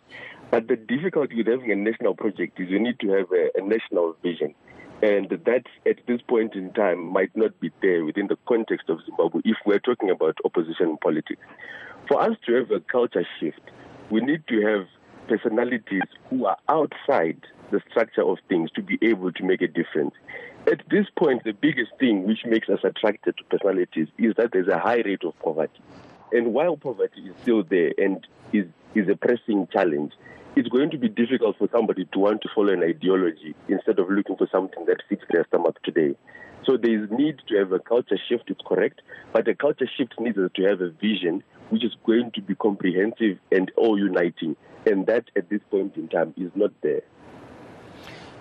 But 0.50 0.66
the 0.66 0.74
difficulty 0.74 1.36
with 1.36 1.46
having 1.46 1.70
a 1.70 1.76
national 1.76 2.16
project 2.16 2.58
is 2.58 2.68
you 2.68 2.80
need 2.80 2.98
to 2.98 3.10
have 3.10 3.26
a, 3.30 3.50
a 3.56 3.62
national 3.62 4.16
vision. 4.24 4.56
And 5.02 5.30
that, 5.30 5.66
at 5.86 6.04
this 6.08 6.20
point 6.20 6.56
in 6.56 6.72
time, 6.72 6.98
might 7.12 7.30
not 7.36 7.60
be 7.60 7.70
there 7.80 8.04
within 8.04 8.26
the 8.26 8.36
context 8.48 8.88
of 8.88 8.98
Zimbabwe 9.06 9.42
if 9.44 9.56
we're 9.64 9.78
talking 9.78 10.10
about 10.10 10.36
opposition 10.44 10.98
politics. 11.00 11.40
For 12.08 12.20
us 12.20 12.36
to 12.46 12.54
have 12.54 12.72
a 12.72 12.80
culture 12.80 13.24
shift, 13.38 13.60
we 14.10 14.20
need 14.20 14.42
to 14.48 14.60
have 14.62 14.86
personalities 15.28 16.02
who 16.28 16.46
are 16.46 16.56
outside 16.68 17.40
the 17.70 17.80
structure 17.88 18.22
of 18.22 18.38
things 18.48 18.70
to 18.72 18.82
be 18.82 18.98
able 19.00 19.30
to 19.32 19.44
make 19.44 19.62
a 19.62 19.68
difference. 19.68 20.14
At 20.66 20.82
this 20.90 21.06
point, 21.16 21.42
the 21.44 21.52
biggest 21.52 21.92
thing 21.98 22.26
which 22.26 22.44
makes 22.44 22.68
us 22.68 22.80
attracted 22.84 23.36
to 23.38 23.44
personalities 23.44 24.08
is 24.18 24.34
that 24.36 24.52
there's 24.52 24.68
a 24.68 24.78
high 24.78 25.02
rate 25.04 25.24
of 25.24 25.38
poverty. 25.40 25.80
And 26.32 26.52
while 26.52 26.76
poverty 26.76 27.22
is 27.22 27.34
still 27.42 27.64
there 27.64 27.92
and 27.98 28.24
is, 28.52 28.66
is 28.94 29.08
a 29.08 29.16
pressing 29.16 29.66
challenge, 29.72 30.12
it's 30.56 30.68
going 30.68 30.90
to 30.90 30.98
be 30.98 31.08
difficult 31.08 31.56
for 31.58 31.68
somebody 31.72 32.04
to 32.12 32.18
want 32.18 32.42
to 32.42 32.48
follow 32.54 32.72
an 32.72 32.82
ideology 32.82 33.54
instead 33.68 33.98
of 33.98 34.10
looking 34.10 34.36
for 34.36 34.48
something 34.52 34.84
that 34.86 35.02
fits 35.08 35.22
their 35.30 35.44
stomach 35.48 35.82
today. 35.82 36.14
So 36.66 36.76
there 36.76 37.02
is 37.02 37.10
need 37.10 37.40
to 37.48 37.56
have 37.56 37.72
a 37.72 37.78
culture 37.78 38.18
shift, 38.28 38.44
it's 38.48 38.60
correct, 38.66 39.00
but 39.32 39.46
the 39.46 39.54
culture 39.54 39.88
shift 39.96 40.14
needs 40.20 40.38
us 40.38 40.50
to 40.56 40.62
have 40.64 40.80
a 40.80 40.90
vision 40.90 41.42
which 41.70 41.84
is 41.84 41.92
going 42.04 42.32
to 42.32 42.42
be 42.42 42.54
comprehensive 42.54 43.38
and 43.50 43.70
all 43.76 43.98
uniting. 43.98 44.56
And 44.86 45.06
that 45.06 45.24
at 45.36 45.48
this 45.48 45.60
point 45.70 45.96
in 45.96 46.08
time 46.08 46.34
is 46.36 46.50
not 46.54 46.72
there. 46.82 47.02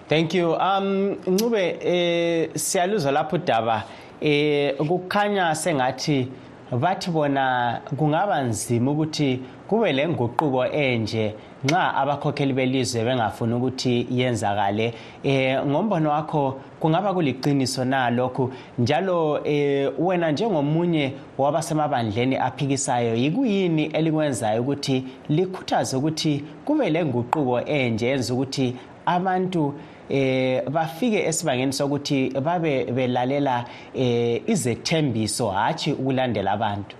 Thank 0.10 0.34
you. 0.34 0.56
Um 0.56 1.16
ncube 1.28 1.78
eh 1.82 2.50
siyaluzwa 2.56 3.12
lapho 3.12 3.36
udaba 3.36 3.84
eh 4.22 4.76
kukhanya 4.78 5.56
sengathi 5.56 6.28
bathi 6.72 7.12
bona 7.12 7.82
kungaba 7.98 8.42
nzima 8.42 8.92
ukuthi 8.92 9.40
kube 9.68 9.94
le 9.94 10.08
nguquko 10.08 10.66
enje 10.66 11.34
nxa 11.64 11.96
abakhokheli 11.96 12.54
belizwe 12.54 13.04
bengafuni 13.04 13.54
ukuthi 13.54 14.08
yenzakale. 14.12 14.94
Eh 15.24 15.66
ngombono 15.66 16.10
wakho 16.10 16.60
kungaba 16.80 17.14
kuliqiniso 17.14 17.86
na 17.86 18.10
lokhu? 18.10 18.52
Njalo 18.80 19.42
eh 19.46 19.92
wena 20.00 20.32
njengomunye 20.32 21.14
wabasemabandleni 21.38 22.36
aphikisayo 22.36 23.16
yikuyini 23.16 23.86
elikwenzayo 23.86 24.62
ukuthi 24.62 25.04
likhuthaze 25.30 25.98
ukuthi 25.98 26.44
kube 26.66 26.90
le 26.90 27.06
nguquko 27.06 27.62
enje 27.62 28.08
yenza 28.08 28.34
ukuthi 28.34 28.76
abantu 29.06 29.74
eh 30.10 30.64
bafike 30.70 31.28
esibangeni 31.28 31.74
sokuthi 31.74 32.30
babe 32.44 32.86
belalela 32.92 33.66
eh 33.94 34.42
izethembiso 34.48 35.50
hathi 35.50 35.92
ukulandela 35.92 36.52
abantu. 36.52 36.96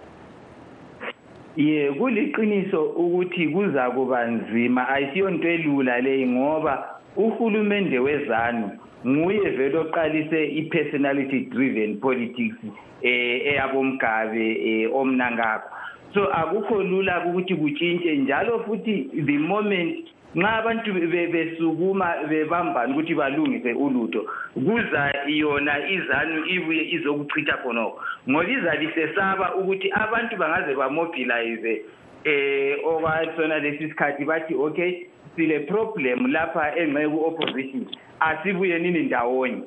Ye 1.58 1.92
kuliqiniso 1.92 2.84
ukuthi 2.84 3.48
kuza 3.48 3.92
kuba 3.92 4.28
nzima 4.28 4.90
ayisiyonto 4.90 5.48
elula 5.48 6.02
leyi 6.02 6.28
ngoba 6.28 7.00
uhulumende 7.18 8.00
wezanu 8.00 8.72
nguye 9.08 9.50
vele 9.50 9.78
oqalise 9.78 10.48
i-personality 10.48 11.40
driven 11.40 11.98
politics 11.98 12.58
eh 13.02 13.48
eyabomgabe 13.48 14.48
eh 14.70 14.96
omnankakho 14.96 15.70
so 16.14 16.26
akukho 16.34 16.84
lula 16.84 17.26
ukuthi 17.26 17.56
kutshintshe 17.56 18.18
njalo 18.18 18.60
futhi 18.60 19.10
the 19.26 19.38
moment 19.38 20.08
nxa 20.36 20.54
abantu 20.58 20.94
besukuma 21.34 22.16
bebambana 22.30 22.94
ukuthi 22.94 23.16
balungise 23.16 23.74
ulutho. 23.74 24.26
Kuza 24.54 25.12
yona 25.28 25.90
izanu 25.90 26.46
ibuye 26.46 26.84
izokuchitha 26.92 27.58
khonokho. 27.58 28.00
Ngoba 28.30 28.50
izabe 28.50 28.86
isesaba 28.86 29.56
ukuthi 29.56 29.92
abantu 29.92 30.38
bangaze 30.38 30.76
bamobilize 30.76 31.82
eh 32.24 32.78
okwasona 32.86 33.60
lesi 33.60 33.90
sikhathi 33.90 34.26
bathi 34.26 34.54
okay 34.56 35.08
sile 35.36 35.60
problem 35.60 36.32
lapha 36.32 36.76
engxe 36.78 37.10
ku-opposition. 37.10 37.86
Asibuye 38.20 38.80
nini 38.80 39.00
ndawonye? 39.00 39.64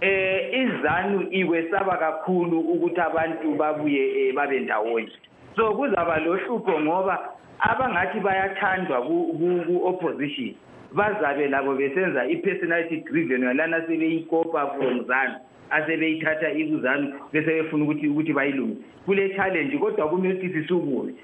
Eh 0.00 0.60
izanu 0.60 1.28
iwesaba 1.30 1.96
kakhulu 1.96 2.60
ukuthi 2.60 3.00
abantu 3.00 3.54
babuye 3.54 4.32
babe 4.32 4.60
ndawonye. 4.60 5.12
So 5.56 5.74
kuzaba 5.74 6.18
lohlupho 6.18 6.80
ngoba 6.80 7.32
abangathi 7.70 8.20
bayathandwa 8.20 9.02
ku-opposition 9.02 10.54
bazabe 10.92 11.48
labo 11.48 11.74
besenza 11.74 12.26
i-personality 12.26 12.96
driven 13.06 13.42
yalana 13.42 13.80
sebeyikopa 13.86 14.76
from 14.76 15.06
zanu 15.06 15.34
asebeyithatha 15.70 16.52
ikuzanu 16.52 17.14
bese 17.32 17.62
befuna 17.62 17.84
ukuthi 17.84 18.08
ukuthi 18.08 18.32
bayilunge 18.32 18.76
kule 19.06 19.34
challenge 19.34 19.78
kodwa 19.78 20.08
kumele 20.08 20.34
ukuthi 20.34 20.52
sisukume 20.52 21.14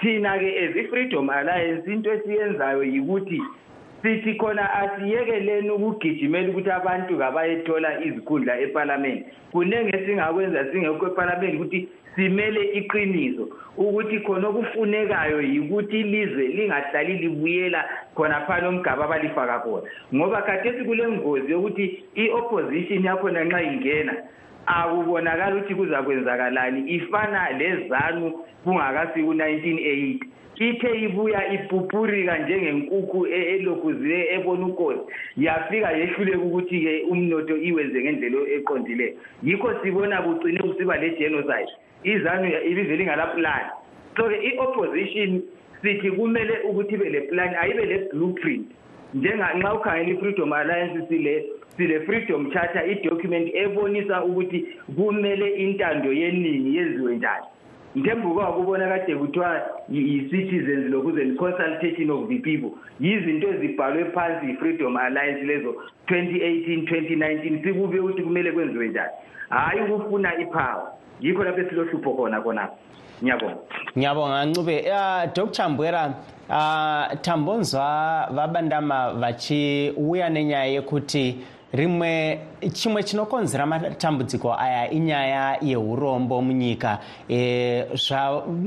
thina-ke 0.00 0.58
as 0.58 0.76
i-freedom 0.76 1.30
alliance 1.30 1.92
into 1.92 2.12
esiyenzayo 2.12 2.84
yikuthi 2.84 3.42
sithi 4.04 4.34
khona 4.34 4.72
asiyekeleni 4.74 5.70
ukugijimela 5.70 6.48
ukuthi 6.48 6.70
abantu 6.70 7.18
kabayethola 7.18 8.04
izikhundla 8.04 8.60
epalamende. 8.60 9.24
Kunenge 9.52 9.96
singakwenza 10.06 10.72
singekho 10.72 11.06
epalamende 11.06 11.56
ukuthi 11.56 11.88
simele 12.16 12.62
iqiniso 12.78 13.48
ukuthi 13.76 14.20
khona 14.20 14.48
okufunekayo 14.48 15.40
yikuthi 15.40 16.00
ilizwe 16.00 16.44
lingahlali 16.48 17.14
libuyela 17.16 17.80
khona 18.14 18.40
phana 18.46 18.68
omgaba 18.68 19.04
abalifaka 19.04 19.58
khona. 19.64 19.88
Ngoba 20.14 20.42
khathesi 20.42 20.84
kule 20.84 21.08
ngozi 21.08 21.52
yokuthi 21.52 22.04
i-opposition 22.14 23.04
yakhona 23.04 23.44
nxa 23.44 23.62
ingena 23.62 24.14
akubonakali 24.66 25.56
ukuthi 25.56 25.74
kuzakwenzakalani. 25.74 26.90
Ifana 26.90 27.50
lezanu 27.58 28.32
kungakafiki 28.64 29.26
u-1980 29.26 30.18
ithe 30.56 31.00
ibuya 31.00 31.52
ipupurika 31.52 32.38
njengenkukhu 32.38 33.26
elokhuziwe 33.26 34.34
ebona 34.34 34.66
ukosi. 34.66 35.00
Yafika 35.36 35.92
yehluleka 35.92 36.38
ukuthi-ke 36.38 37.02
umnotho 37.10 37.56
iwenze 37.56 38.02
ngendlela 38.02 38.38
eqondileyo 38.56 39.12
yikho 39.42 39.70
sibona 39.82 40.22
kugcine 40.22 40.58
kusiba 40.58 40.96
le-genocide 40.96 41.72
izanu 42.04 42.46
ibivele 42.70 43.02
ingalaplani 43.02 43.70
so-ke 44.16 44.36
i-opposition 44.48 45.42
sithi 45.82 46.10
kumele 46.10 46.54
ukuthi 46.68 46.94
ibe 46.94 47.10
le 47.10 47.20
plan 47.20 47.54
ayibe 47.54 47.84
le 47.84 47.98
blueprint 48.12 48.66
njenganxa 49.14 49.74
ukhangela 49.74 50.10
i-freedom 50.10 50.52
alliance 50.52 51.08
sile 51.08 51.44
sile 51.76 52.00
freedom 52.06 52.50
charter 52.52 52.90
i-document 52.90 53.54
ebonisa 53.54 54.24
ukuthi 54.24 54.66
kumele 54.96 55.48
intando 55.50 56.12
yeningi 56.12 56.76
yenziwe 56.76 57.16
njani. 57.16 57.44
Ngembuka 57.98 58.46
kubona 58.46 58.88
kade 58.88 59.16
kuthiwa 59.16 59.62
yi-citizens 59.88 60.90
lokuze 60.90 61.34
consultation 61.38 62.10
of 62.10 62.28
the 62.28 62.38
people. 62.38 62.70
Yizinto 63.00 63.48
ezibhalwe 63.48 64.04
phansi 64.04 64.46
yi-freedom 64.46 64.96
alliance 64.96 65.42
lezo 65.44 65.74
2018 66.06 66.82
2019 66.84 67.62
sikube 67.64 67.98
ukuthi 68.00 68.22
kumele 68.22 68.52
kwenziwe 68.52 68.88
njani. 68.88 69.12
Hhayi 69.48 69.80
ukufuna 69.80 70.38
iphawa 70.40 70.92
yikho 71.20 71.44
lapho 71.44 71.60
esilohlupho 71.60 72.14
khona 72.14 72.40
khonapho 72.40 72.76
ngiyabonga. 73.22 73.56
Ngiyabonga 73.98 74.44
ncube. 74.44 74.80
Uh, 74.80 75.32
dr 75.34 75.68
mbwera 75.68 76.14
uh, 76.48 77.20
tambonzwa 77.20 78.28
vabandama 78.30 79.12
vachiuya 79.12 80.30
nenyaya 80.30 80.64
yekuti 80.64 81.38
rimwe 81.74 82.40
chimwe 82.72 83.02
chinokonzera 83.02 83.66
matambudziko 83.66 84.54
aya 84.54 84.90
inyaya 84.90 85.58
yeurombo 85.62 86.42
munyika 86.42 86.98
e, 87.28 87.84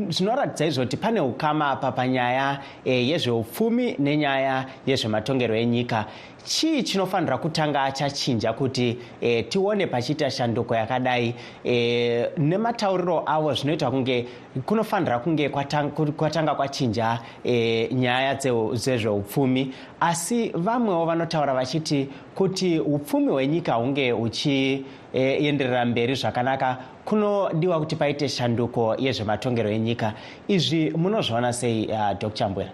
zvinoratidza 0.10 0.66
izvo 0.66 0.84
kuti 0.84 0.98
pane 0.98 1.20
ukama 1.22 1.70
apa 1.72 1.92
panyaya 1.92 2.60
e, 2.86 3.08
yezveupfumi 3.08 3.96
nenyaya 4.00 4.66
yezvematongero 4.86 5.56
enyika. 5.56 6.06
Chii 6.48 6.84
chinofanira 6.84 7.38
kutanga 7.38 7.92
chachinja 7.92 8.54
kuti 8.54 8.98
e, 9.22 9.44
tione 9.44 9.88
pachiita 9.88 10.32
shanduko 10.32 10.76
yakadai? 10.76 11.36
E, 11.66 12.30
nematauriro 12.38 13.24
avo 13.26 13.54
zvinoita 13.54 13.92
kunge 13.92 14.28
kunofanira 14.66 15.20
kunge 15.20 15.50
kwatanga, 15.50 15.92
kwatanga 15.92 16.56
kwachinja 16.56 17.20
e, 17.44 17.90
nyaya 17.92 18.36
dzezveupfumi. 18.36 19.74
Asi 20.00 20.50
vamwewo 20.56 21.06
vanotaura 21.06 21.54
vachiti 21.54 22.08
kuti 22.36 22.80
upfumi 22.98 23.32
hwenyika 23.32 23.74
hunge 23.74 24.12
huchienderera 24.12 25.82
e, 25.82 25.86
mberi 25.86 26.16
zvakanaka 26.16 26.78
kunodiwa 27.06 27.80
kuti 27.80 27.96
paite 27.96 28.30
shanduko 28.30 28.96
yezvematongero 29.00 29.70
enyika. 29.70 30.14
Izvi 30.48 30.94
munozviona 30.98 31.54
sei 31.54 31.88
uh, 31.88 32.18
dr. 32.20 32.50
Mbwera 32.50 32.72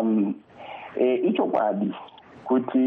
um, 0.00 0.34
e, 0.96 1.14
ichokwadi 1.14 1.94
kuti 2.44 2.78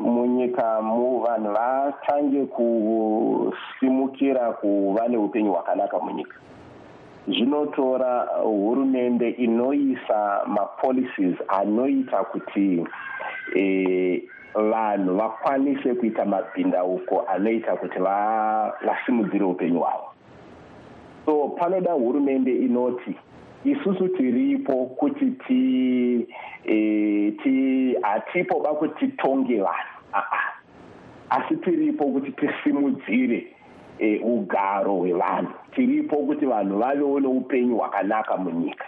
munyika 0.00 0.82
mu 0.82 1.20
vanhu 1.20 1.52
vatange 1.52 2.44
kusimukira 2.44 4.52
kuva 4.52 5.08
neupenyu 5.08 5.52
hwakanaka 5.52 5.98
munyika. 5.98 6.36
Zvinotora 7.28 8.28
hurumende 8.42 9.30
inoisa 9.30 10.40
mapolicies 10.46 11.36
anoita 11.48 12.24
kuti 12.24 12.84
vanhu 14.54 15.16
vakwanise 15.16 15.94
kuita 15.94 16.24
mabhindauko 16.24 17.20
anoita 17.28 17.76
kuti 17.76 17.98
vasimudzire 18.86 19.44
upenyu 19.44 19.80
hwavo. 19.80 20.12
So 21.26 21.48
panoda 21.48 21.92
hurumende 21.92 22.52
inoti 22.56 23.14
isusu 23.64 24.08
tiripo 24.08 24.86
kuti 24.86 25.30
ti 25.30 26.26
e, 26.64 27.30
ti 27.42 27.94
hatipo 28.02 28.60
ba 28.60 28.74
kuti 28.74 29.06
titonge 29.06 29.60
vanhu. 29.60 29.96
Aa 30.14 30.52
asi 31.30 31.56
tiripo 31.56 32.04
kuti 32.04 32.32
tisimudzire 32.32 33.46
e, 33.98 34.18
ugaro 34.18 34.94
hwevanhu. 34.94 35.52
Tiripo 35.74 36.16
kuti 36.16 36.46
vanhu 36.46 36.78
vavewo 36.78 37.20
neupenyu 37.20 37.76
hwakanaka 37.76 38.36
munyika 38.36 38.86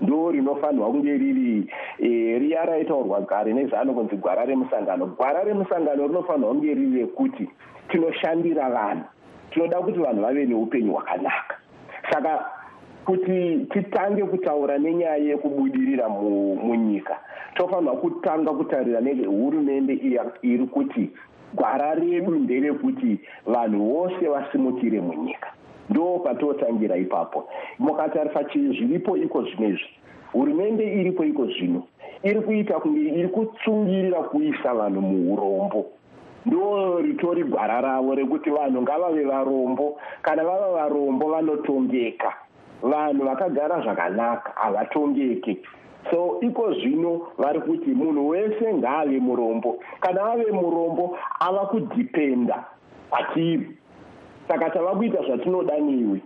ndo 0.00 0.30
rinofanirwa 0.30 0.90
kunge 0.90 1.12
riri 1.18 1.70
e, 1.98 2.38
riya 2.38 2.64
raitaurwa 2.64 3.20
gare 3.20 3.52
nezano 3.52 3.92
kunzi 3.94 4.16
gwara 4.16 4.44
remusangano. 4.44 5.06
Gwara 5.06 5.44
remusangano 5.44 6.06
rinofanirwa 6.06 6.54
kunge 6.54 6.74
riri 6.74 7.00
rekuti 7.00 7.48
tinoshandira 7.88 8.70
vanhu. 8.70 9.04
Tinoda 9.50 9.80
kuti 9.80 9.98
vanhu 9.98 10.22
vave 10.22 10.46
neupenyu 10.46 10.92
hwakanaka. 10.92 11.56
Saka 12.10 12.46
kuti 13.04 13.66
titange 13.72 14.24
kutaura 14.24 14.78
nenyaya 14.78 15.16
yekubudirira 15.16 16.08
munyika 16.08 17.16
tofanirwa 17.54 17.96
kutanga 17.96 18.50
kutarira 18.52 19.00
nehurumende 19.00 19.94
iri 20.42 20.66
kuti 20.66 21.10
gwara 21.54 21.94
redu 21.94 22.34
nderekuti 22.34 23.20
vanhu 23.46 23.92
vose 23.92 24.28
vasimukire 24.28 25.00
munyika 25.00 25.48
ndo 25.90 26.18
patotangira 26.18 26.96
ipapo. 26.96 27.48
Mukatarisa 27.78 28.42
zviripo 28.42 29.16
iko 29.16 29.42
zvinezvi. 29.42 29.90
Hurumende 30.32 30.84
iripo 30.84 31.24
iko 31.24 31.46
zvino. 31.46 31.82
Iri 32.22 32.40
kuita 32.40 32.80
kunge 32.80 33.00
iri 33.00 33.28
kutsungirira 33.28 34.22
kuisa 34.22 34.74
vanhu 34.74 35.00
muurombo 35.00 35.86
ndo 36.46 36.98
ritori 37.00 37.44
gwara 37.44 37.80
ravo 37.80 38.14
rekuti 38.14 38.50
vanhu 38.50 38.82
ngavave 38.82 39.24
varombo. 39.24 39.98
Kana 40.22 40.44
vava 40.44 40.72
varombo 40.72 41.30
vanotongeka. 41.30 42.32
Vanhu 42.82 43.24
vakagara 43.24 43.80
zvakanaka 43.82 44.52
havatongeke 44.54 45.58
so 46.10 46.40
iko 46.40 46.74
zvino 46.74 47.20
vari 47.38 47.60
kuti 47.60 47.90
munhu 47.90 48.28
wese 48.28 48.74
ngaave 48.74 49.18
murombo. 49.20 49.78
Kana 50.00 50.32
ave 50.32 50.52
murombo 50.52 51.18
ava 51.40 51.66
kudhipenda 51.66 52.64
kwatiri 53.10 53.79
saka 54.48 54.70
tava 54.70 54.96
kuita 54.96 55.22
zvatinoda 55.22 55.78
newe 55.78 56.20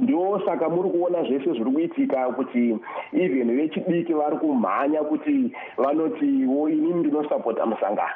ndo 0.00 0.42
saka 0.46 0.68
muri 0.68 0.90
kuona 0.90 1.22
zvese 1.22 1.52
zviri 1.52 1.70
kuitika 1.70 2.26
kuti 2.32 2.78
even 3.12 3.56
vechidiki 3.56 4.14
vari 4.14 4.36
kumhanya 4.36 5.00
kuti 5.00 5.50
vanotiwo 5.76 6.68
inini 6.68 6.94
ndinosapota 6.94 7.66
musangano. 7.66 8.14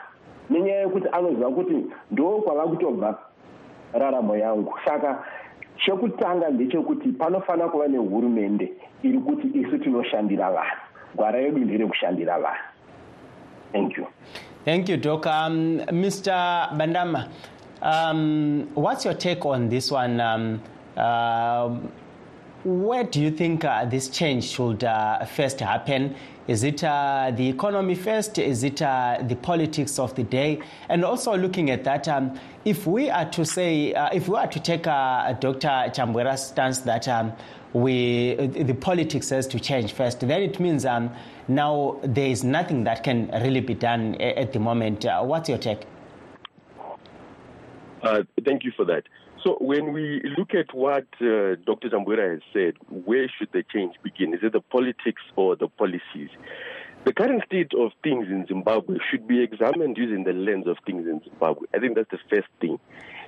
Nenyaya 0.51 0.81
yekuti 0.81 1.09
anoziva 1.13 1.51
kuti 1.51 1.87
ndo 2.11 2.31
kwava 2.31 2.63
kutobva 2.63 3.19
raramo 3.93 4.37
yangu. 4.37 4.75
Saka 4.85 5.25
chekutanga 5.85 6.51
ndechekuti 6.51 7.09
panofanira 7.09 7.69
kuva 7.69 7.89
nehurumende 7.89 8.73
iri 9.03 9.19
kuti 9.19 9.47
isu 9.59 9.79
tinoshandira 9.79 10.51
vanhu. 10.51 10.81
Gwara 11.15 11.39
yedu 11.39 11.59
nderekushandira 11.59 12.39
vanhu. 12.39 12.65
Thank 13.73 13.97
you. 13.97 14.07
Thank 14.65 14.89
you 14.89 14.97
doc 14.97 15.27
um, 15.27 15.81
mr 15.93 16.69
bandama 16.77 17.27
um, 17.83 18.69
what's 18.75 19.05
your 19.05 19.15
take 19.15 19.45
on 19.45 19.69
this 19.69 19.91
one 19.91 20.21
um, 20.21 20.63
uh, 20.97 21.77
where 22.65 23.03
do 23.03 23.21
you 23.21 23.31
think 23.31 23.65
uh, 23.65 23.85
this 23.85 24.09
change 24.09 24.45
should 24.45 24.85
uh, 24.85 25.25
first 25.25 25.59
happen? 25.61 26.15
Is 26.47 26.63
it 26.63 26.85
uh, 26.85 27.33
the 27.35 27.49
economy 27.49 27.95
first? 27.95 28.39
Is 28.39 28.63
it 28.63 28.83
uh, 28.83 29.19
the 29.23 29.37
politics 29.37 29.99
of 29.99 30.15
the 30.15 30.23
day? 30.23 30.61
And 30.89 31.05
also 31.05 31.37
looking 31.37 31.71
at 31.71 31.85
that, 31.85 32.07
um, 32.09 32.39
if 32.65 32.87
we 32.87 33.11
are 33.11 33.29
to 33.31 33.45
say, 33.45 33.95
uh, 33.95 34.11
if 34.13 34.29
we 34.29 34.37
are 34.37 34.47
to 34.47 34.61
take 34.61 34.87
uh, 34.87 35.33
Dr. 35.35 35.91
Chambwera's 35.93 36.47
stance 36.47 36.79
that 36.81 37.09
um, 37.09 37.33
we, 37.73 38.35
the 38.35 38.75
politics 38.75 39.31
has 39.31 39.47
to 39.49 39.59
change 39.59 39.93
first, 39.93 40.21
then 40.21 40.43
it 40.43 40.61
means 40.61 40.85
um, 40.85 41.11
now 41.49 41.99
there 42.03 42.29
is 42.29 42.45
nothing 42.45 42.85
that 42.85 43.03
can 43.03 43.29
really 43.43 43.61
be 43.61 43.75
done 43.75 44.15
at 44.21 44.53
the 44.53 44.61
moment. 44.61 45.05
what's 45.23 45.49
your 45.49 45.59
take? 45.59 45.83
Thank 48.45 48.65
you 48.65 48.73
for 48.77 48.85
that. 48.87 49.05
So 49.45 49.57
when 49.61 49.93
we 49.93 50.23
look 50.39 50.55
at 50.55 50.73
what 50.73 51.07
uh, 51.21 51.57
Dr. 51.67 51.91
Chambwera 51.91 52.35
has 52.35 52.43
said, 52.53 52.75
where 52.89 53.29
should 53.29 53.49
the 53.53 53.65
change 53.73 53.95
begin? 54.03 54.35
Is 54.35 54.41
it 54.43 54.53
the 54.53 54.61
politics 54.61 55.23
or 55.35 55.57
the 55.57 55.69
policies? 55.69 56.31
The 57.05 57.13
current 57.13 57.43
state 57.47 57.73
of 57.77 57.91
things 58.05 58.29
in 58.29 58.47
Zimbabwe 58.47 58.99
should 59.11 59.27
be 59.27 59.43
examined 59.43 59.97
using 59.99 60.23
the 60.23 60.33
lens 60.33 60.69
of 60.69 60.77
things 60.87 61.07
in 61.09 61.21
Zimbabwe. 61.25 61.67
I 61.75 61.81
think 61.81 61.97
that's 61.97 62.11
the 62.13 62.21
first 62.31 62.47
thing. 62.61 62.79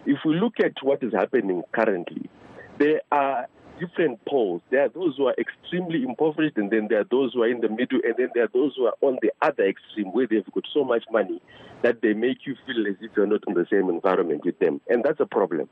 If 0.06 0.18
we 0.24 0.38
look 0.38 0.60
at 0.60 0.74
what 0.82 1.02
is 1.02 1.12
happening 1.12 1.64
currently, 1.72 2.30
there 2.78 3.00
are 3.10 3.48
different 3.84 4.24
poles. 4.26 4.62
There 4.70 4.84
are 4.84 4.88
those 4.88 5.16
who 5.16 5.26
are 5.26 5.34
extremely 5.38 6.02
impoverished, 6.02 6.56
and 6.56 6.70
then 6.70 6.88
there 6.88 7.00
are 7.00 7.06
those 7.10 7.32
who 7.34 7.42
are 7.42 7.48
in 7.48 7.60
the 7.60 7.68
middle, 7.68 8.00
and 8.04 8.14
then 8.16 8.28
there 8.34 8.44
are 8.44 8.50
those 8.52 8.74
who 8.76 8.86
are 8.86 8.94
on 9.00 9.18
the 9.22 9.32
other 9.42 9.66
extreme 9.66 10.12
where 10.12 10.26
they've 10.26 10.44
got 10.52 10.64
so 10.72 10.84
much 10.84 11.04
money 11.10 11.40
that 11.82 12.00
they 12.02 12.12
make 12.12 12.46
you 12.46 12.56
feel 12.66 12.86
as 12.86 12.96
if 13.00 13.10
you're 13.16 13.26
not 13.26 13.42
in 13.46 13.54
the 13.54 13.66
same 13.70 13.88
environment 13.88 14.44
with 14.44 14.58
them. 14.58 14.80
And 14.88 15.04
that's 15.04 15.20
a 15.20 15.26
problem. 15.26 15.68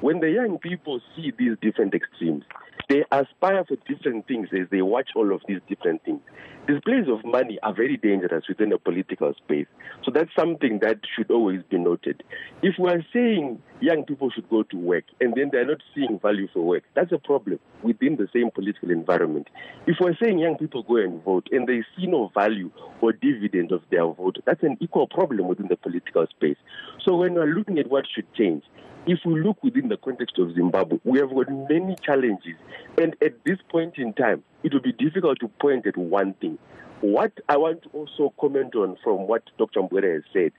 When 0.00 0.20
the 0.20 0.30
young 0.30 0.58
people 0.58 1.00
see 1.14 1.32
these 1.36 1.56
different 1.62 1.94
extremes, 1.94 2.44
they 2.88 3.04
aspire 3.10 3.64
for 3.64 3.76
different 3.88 4.28
things 4.28 4.48
as 4.52 4.68
they 4.70 4.82
watch 4.82 5.10
all 5.16 5.34
of 5.34 5.40
these 5.48 5.60
different 5.68 6.04
things. 6.04 6.20
Displays 6.68 7.06
of 7.08 7.24
money 7.24 7.58
are 7.62 7.74
very 7.74 7.96
dangerous 7.96 8.44
within 8.48 8.72
a 8.72 8.78
political 8.78 9.32
space. 9.34 9.66
So 10.04 10.10
that's 10.12 10.30
something 10.38 10.80
that 10.82 10.98
should 11.14 11.30
always 11.30 11.62
be 11.68 11.78
noted. 11.78 12.22
If 12.62 12.74
we're 12.78 13.04
saying 13.12 13.60
young 13.80 14.04
people 14.04 14.30
should 14.30 14.48
go 14.48 14.62
to 14.64 14.76
work 14.76 15.04
and 15.20 15.34
then 15.34 15.50
they're 15.52 15.66
not 15.66 15.82
seeing 15.94 16.18
value 16.20 16.48
for 16.52 16.62
work, 16.62 16.84
that's 16.94 17.12
a 17.12 17.18
problem 17.18 17.58
within 17.82 18.16
the 18.16 18.28
same 18.32 18.50
political 18.50 18.90
environment. 18.90 19.48
If 19.86 19.96
we're 20.00 20.16
saying 20.22 20.38
young 20.38 20.56
people 20.56 20.82
go 20.82 20.96
and 20.96 21.22
vote 21.24 21.48
and 21.52 21.68
they 21.68 21.82
see 21.96 22.06
no 22.06 22.30
value 22.34 22.70
or 23.00 23.12
dividend 23.12 23.72
of 23.72 23.82
their 23.90 24.06
vote, 24.06 24.38
that's 24.44 24.62
an 24.62 24.76
equal 24.80 25.06
problem 25.08 25.48
within 25.48 25.68
the 25.68 25.76
political 25.76 26.26
space. 26.28 26.58
So 27.04 27.16
when 27.16 27.34
we're 27.34 27.46
looking 27.46 27.78
at 27.78 27.88
what 27.88 28.04
should 28.12 28.32
change, 28.34 28.64
if 29.06 29.20
we 29.24 29.40
look 29.40 29.62
within 29.62 29.88
the 29.88 29.96
context 29.96 30.36
of 30.38 30.52
Zimbabwe, 30.54 30.98
we 31.04 31.20
have 31.20 31.30
got 31.30 31.48
many 31.70 31.94
challenges. 32.02 32.56
And 33.00 33.14
at 33.22 33.44
this 33.44 33.58
point 33.70 33.98
in 33.98 34.12
time, 34.12 34.42
it 34.64 34.72
will 34.72 34.80
be 34.80 34.92
difficult 34.92 35.38
to 35.40 35.48
point 35.60 35.86
at 35.86 35.96
one 35.96 36.34
thing. 36.34 36.58
What 37.02 37.32
I 37.48 37.56
want 37.56 37.82
to 37.84 37.88
also 37.90 38.34
comment 38.40 38.74
on 38.74 38.96
from 39.04 39.28
what 39.28 39.42
Dr. 39.58 39.82
Mbwere 39.82 40.14
has 40.14 40.22
said, 40.32 40.52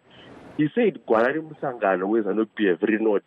he 0.55 0.67
said, 0.73 0.99
Gwarari 1.07 1.39
Musangano 1.39 2.35
not 2.35 2.55
be 2.55 2.71
very 2.79 2.97
not. 3.03 3.23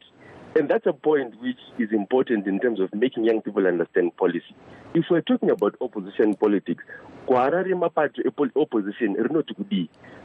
And 0.57 0.69
that's 0.69 0.87
a 0.87 0.93
point 0.93 1.41
which 1.41 1.59
is 1.79 1.93
important 1.93 2.47
in 2.47 2.59
terms 2.59 2.81
of 2.81 2.93
making 2.95 3.25
young 3.25 3.41
people 3.43 3.67
understand 3.67 4.17
policy. 4.17 4.55
If 4.95 5.05
we're 5.11 5.21
talking 5.21 5.51
about 5.51 5.77
opposition 5.81 6.35
politics, 6.35 6.83
Gwarari 7.29 7.73
Mapati 7.73 8.27
opposition, 8.57 9.17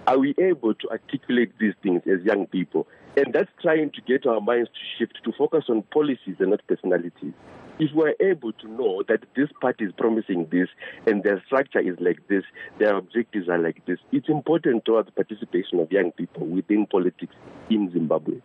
are 0.07 0.17
we 0.17 0.33
able 0.39 0.73
to 0.73 0.89
articulate 0.89 1.51
these 1.59 1.73
things 1.83 2.01
as 2.07 2.23
young 2.25 2.47
people? 2.47 2.87
And 3.17 3.33
that's 3.33 3.49
trying 3.61 3.91
to 3.91 4.01
get 4.01 4.25
our 4.25 4.41
minds 4.41 4.69
to 4.69 4.79
shift 4.97 5.19
to 5.23 5.31
focus 5.37 5.65
on 5.69 5.83
policies 5.83 6.35
and 6.39 6.49
not 6.49 6.61
personalities. 6.67 7.33
If 7.79 7.91
we're 7.93 8.15
able 8.21 8.53
to 8.53 8.67
know 8.69 9.03
that 9.07 9.23
this 9.35 9.49
party 9.61 9.85
is 9.85 9.93
promising 9.97 10.47
this 10.51 10.67
and 11.05 11.23
their 11.23 11.41
structure 11.45 11.79
is 11.79 11.97
like 11.99 12.25
this, 12.27 12.43
their 12.79 12.95
objectives 12.95 13.49
are 13.49 13.57
like 13.57 13.85
this, 13.85 13.99
it's 14.11 14.29
important 14.29 14.85
towards 14.85 15.09
participation 15.11 15.79
of 15.79 15.91
young 15.91 16.11
people 16.13 16.45
within 16.45 16.85
politics 16.85 17.35
in 17.69 17.91
Zimbabwe. 17.91 18.35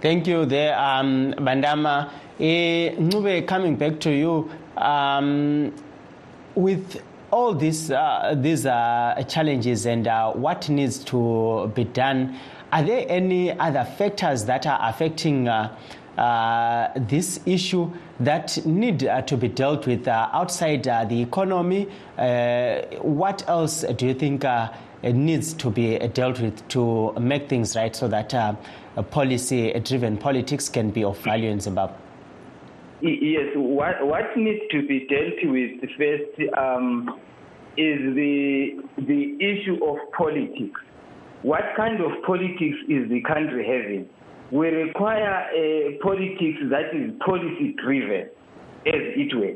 Thank 0.00 0.26
you 0.26 0.46
there, 0.46 0.78
um, 0.78 1.34
Bandama. 1.38 2.10
Uh, 2.38 3.46
coming 3.46 3.76
back 3.76 3.98
to 4.00 4.10
you, 4.12 4.48
um, 4.76 5.74
with 6.54 7.02
all 7.32 7.52
these, 7.54 7.90
uh, 7.90 8.34
these 8.38 8.64
uh, 8.64 9.22
challenges 9.28 9.86
and 9.86 10.06
uh, 10.06 10.32
what 10.32 10.68
needs 10.68 11.02
to 11.04 11.70
be 11.74 11.84
done, 11.84 12.38
are 12.72 12.82
there 12.82 13.06
any 13.08 13.58
other 13.58 13.84
factors 13.84 14.44
that 14.44 14.66
are 14.66 14.78
affecting 14.82 15.48
uh, 15.48 15.76
uh, 16.18 16.90
this 16.96 17.40
issue 17.46 17.90
that 18.20 18.64
need 18.66 19.04
uh, 19.04 19.22
to 19.22 19.36
be 19.36 19.48
dealt 19.48 19.86
with 19.86 20.08
uh, 20.08 20.28
outside 20.32 20.86
uh, 20.88 21.04
the 21.04 21.22
economy? 21.22 21.88
Uh, 22.18 22.80
what 23.00 23.48
else 23.48 23.82
do 23.96 24.06
you 24.06 24.14
think 24.14 24.44
needs 25.02 25.54
to 25.54 25.70
be 25.70 25.96
dealt 26.08 26.40
with 26.40 26.66
to 26.68 27.12
make 27.20 27.48
things 27.48 27.76
right 27.76 27.94
so 27.94 28.08
that 28.08 28.30
policy-driven 29.10 30.16
politics 30.16 30.68
can 30.68 30.90
be 30.90 31.04
of 31.04 31.16
value 31.20 31.48
in 31.48 31.60
Zimbabwe? 31.60 31.96
Yes, 33.00 33.52
what, 33.54 34.04
what 34.04 34.36
needs 34.36 34.60
to 34.72 34.84
be 34.88 35.06
dealt 35.06 35.52
with 35.52 35.80
first 35.96 36.58
um, 36.58 37.20
is 37.76 38.00
the, 38.16 38.82
the 38.98 39.36
issue 39.40 39.78
of 39.84 39.98
politics 40.16 40.80
what 41.42 41.62
kind 41.76 42.00
of 42.00 42.10
politics 42.26 42.76
is 42.88 43.08
the 43.08 43.22
country 43.22 43.64
having? 43.66 44.08
We 44.50 44.68
require 44.68 45.46
a 45.54 45.98
politics 46.02 46.58
that 46.70 46.90
is 46.96 47.12
policy 47.24 47.76
driven, 47.84 48.30
as 48.86 49.02
it 49.14 49.30
were, 49.36 49.54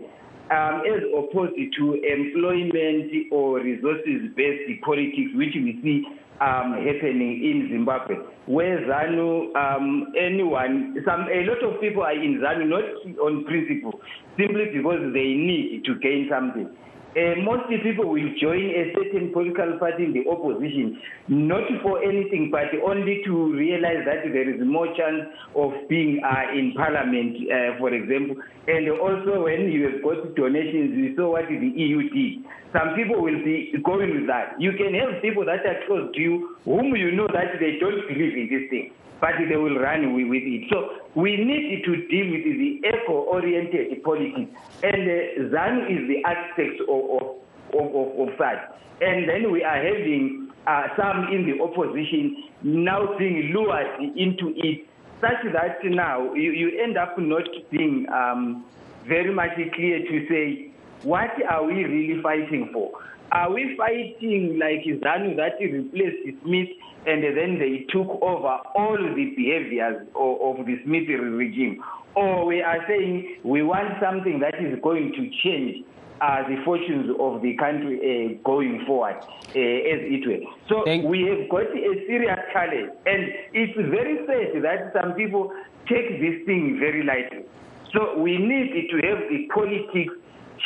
um, 0.55 0.83
as 0.87 1.03
opposed 1.11 1.57
to 1.57 1.85
employment 2.05 3.33
or 3.33 3.61
resources 3.61 4.31
based 4.37 4.83
politics, 4.85 5.33
which 5.35 5.55
we 5.55 5.81
see 5.83 6.05
um, 6.41 6.75
happening 6.85 7.41
in 7.43 7.69
Zimbabwe, 7.71 8.17
where 8.47 8.79
ZANU, 8.87 9.55
um, 9.57 10.13
anyone, 10.19 10.97
some, 11.07 11.27
a 11.31 11.47
lot 11.47 11.63
of 11.65 11.81
people 11.81 12.03
are 12.03 12.13
in 12.13 12.39
ZANU 12.43 12.69
not 12.69 12.85
on 13.19 13.45
principle, 13.45 14.01
simply 14.37 14.67
because 14.73 15.01
they 15.15 15.35
need 15.35 15.83
to 15.87 15.95
gain 16.01 16.29
something. 16.31 16.69
Uh, 17.13 17.37
most 17.45 17.69
people 17.85 18.09
will 18.09 18.33
join 18.41 18.73
a 18.73 18.89
certain 18.97 19.31
political 19.33 19.79
party 19.79 20.05
in 20.05 20.15
the 20.17 20.25
opposition, 20.31 20.97
not 21.29 21.61
for 21.83 22.03
anything, 22.03 22.49
but 22.51 22.73
only 22.89 23.21
to 23.23 23.53
realize 23.53 24.01
that 24.09 24.25
there 24.33 24.49
is 24.49 24.57
more 24.65 24.87
chance 24.97 25.29
of 25.55 25.73
being 25.91 26.25
uh, 26.25 26.57
in 26.57 26.73
parliament, 26.73 27.37
uh, 27.53 27.77
for 27.79 27.93
example. 27.93 28.37
And 28.67 28.89
also, 28.97 29.45
when 29.45 29.69
you 29.69 29.93
have 29.93 30.03
got 30.03 30.35
donations, 30.37 30.97
you 30.97 31.15
saw 31.15 31.33
what 31.33 31.49
the 31.49 31.61
EU 31.61 32.09
did. 32.09 32.49
Some 32.73 32.97
people 32.97 33.21
will 33.21 33.45
be 33.45 33.75
going 33.85 34.17
with 34.17 34.27
that. 34.29 34.57
You 34.59 34.73
can 34.73 34.95
have 34.97 35.21
people 35.21 35.45
that 35.45 35.67
are 35.69 35.85
close 35.87 36.09
to 36.15 36.21
you, 36.21 36.57
whom 36.65 36.97
you 36.97 37.13
know 37.13 37.29
that 37.29 37.61
they 37.61 37.77
don't 37.77 38.09
believe 38.09 38.41
in 38.41 38.49
this 38.49 38.71
thing 38.71 38.91
but 39.23 39.39
they 39.49 39.57
will 39.57 39.79
run 39.79 40.13
with 40.15 40.43
it. 40.43 40.69
So 40.69 40.99
we 41.15 41.37
need 41.37 41.85
to 41.85 41.93
deal 42.09 42.27
with 42.35 42.43
the 42.43 42.81
eco-oriented 42.83 44.03
politics, 44.03 44.51
and 44.83 45.03
uh, 45.07 45.55
ZANU 45.55 45.87
is 45.95 46.09
the 46.09 46.25
aspect 46.27 46.81
of, 46.91 47.23
of, 47.23 47.87
of, 47.95 48.29
of 48.29 48.39
that. 48.41 48.81
And 49.01 49.29
then 49.29 49.53
we 49.53 49.63
are 49.63 49.77
having 49.77 50.51
uh, 50.67 50.89
some 50.99 51.29
in 51.33 51.47
the 51.47 51.63
opposition 51.63 52.51
now 52.65 53.17
being 53.17 53.53
lured 53.55 53.87
into 54.17 54.55
it, 54.57 54.89
such 55.21 55.39
that 55.53 55.79
now 55.85 56.35
you, 56.35 56.51
you 56.51 56.83
end 56.83 56.99
up 56.99 57.17
not 57.17 57.47
being 57.71 58.07
um, 58.13 58.65
very 59.07 59.33
much 59.33 59.55
clear 59.75 60.01
to 60.01 60.27
say, 60.29 60.73
what 61.05 61.31
are 61.49 61.65
we 61.65 61.85
really 61.85 62.21
fighting 62.23 62.71
for? 62.73 62.91
Are 63.33 63.51
we 63.51 63.75
fighting 63.79 64.59
like 64.61 64.85
ZANU 64.85 65.37
that 65.37 65.57
replaced 65.59 66.39
Smith 66.45 66.69
and 67.07 67.25
then 67.25 67.59
they 67.59 67.87
took 67.89 68.07
over 68.21 68.59
all 68.77 68.99
the 68.99 69.33
behaviors 69.35 70.07
of, 70.15 70.59
of 70.61 70.67
the 70.67 70.77
Smith 70.85 71.09
regime? 71.09 71.83
Or 72.15 72.45
we 72.45 72.61
are 72.61 72.85
saying 72.87 73.39
we 73.43 73.63
want 73.63 73.95
something 74.03 74.39
that 74.41 74.61
is 74.61 74.79
going 74.83 75.13
to 75.17 75.31
change 75.43 75.83
uh, 76.21 76.47
the 76.47 76.57
fortunes 76.63 77.09
of 77.19 77.41
the 77.41 77.57
country 77.57 77.97
uh, 78.37 78.43
going 78.45 78.85
forward 78.87 79.17
uh, 79.17 79.57
as 79.57 80.01
it 80.05 80.29
were. 80.29 80.45
So 80.69 80.83
Thank- 80.85 81.07
we 81.07 81.23
have 81.23 81.49
got 81.49 81.73
a 81.73 81.93
serious 82.07 82.39
challenge, 82.53 82.93
and 83.07 83.33
it's 83.55 83.75
very 83.91 84.21
sad 84.29 84.63
that 84.63 84.93
some 84.93 85.15
people 85.15 85.51
take 85.89 86.21
this 86.21 86.45
thing 86.45 86.77
very 86.79 87.03
lightly. 87.03 87.49
So 87.95 88.19
we 88.21 88.37
need 88.37 88.89
to 88.91 88.97
have 89.09 89.25
the 89.29 89.49
politics 89.53 90.13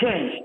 change, 0.02 0.42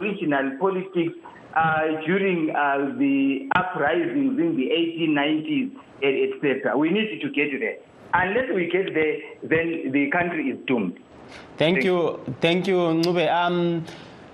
regional 0.00 0.56
politics 0.58 1.14
uh, 1.54 2.00
during 2.06 2.54
uh, 2.54 2.94
the 2.98 3.48
uprisings 3.56 4.38
in 4.38 4.56
the 4.56 4.68
1890s, 4.70 5.72
etc. 6.02 6.76
We 6.76 6.90
need 6.90 7.20
to 7.20 7.30
get 7.30 7.58
there. 7.58 7.76
Unless 8.14 8.54
we 8.54 8.70
get 8.70 8.94
there, 8.94 9.16
then 9.42 9.92
the 9.92 10.10
country 10.10 10.50
is 10.50 10.58
doomed. 10.66 10.98
Thank 11.56 11.84
you, 11.84 12.20
thank 12.40 12.66
you, 12.66 12.76
Ncube. 12.76 13.30
Um, 13.30 13.84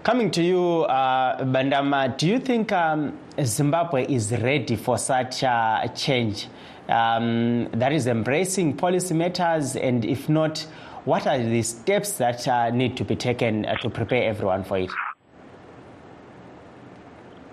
coming 0.02 0.30
to 0.32 0.42
you, 0.42 0.82
uh, 0.82 1.42
Bandama, 1.44 2.16
do 2.16 2.28
you 2.28 2.38
think 2.38 2.70
um, 2.70 3.18
Zimbabwe 3.42 4.06
is 4.06 4.30
ready 4.30 4.76
for 4.76 4.98
such 4.98 5.42
a 5.42 5.90
change 5.96 6.48
um, 6.88 7.68
that 7.72 7.92
is 7.92 8.06
embracing 8.06 8.76
policy 8.76 9.14
matters? 9.14 9.74
And 9.74 10.04
if 10.04 10.28
not, 10.28 10.58
what 11.04 11.26
are 11.26 11.38
the 11.38 11.62
steps 11.62 12.12
that 12.14 12.46
uh, 12.46 12.70
need 12.70 12.96
to 12.98 13.04
be 13.04 13.16
taken 13.16 13.66
uh, 13.66 13.76
to 13.78 13.90
prepare 13.90 14.22
everyone 14.22 14.62
for 14.64 14.78
it? 14.78 14.90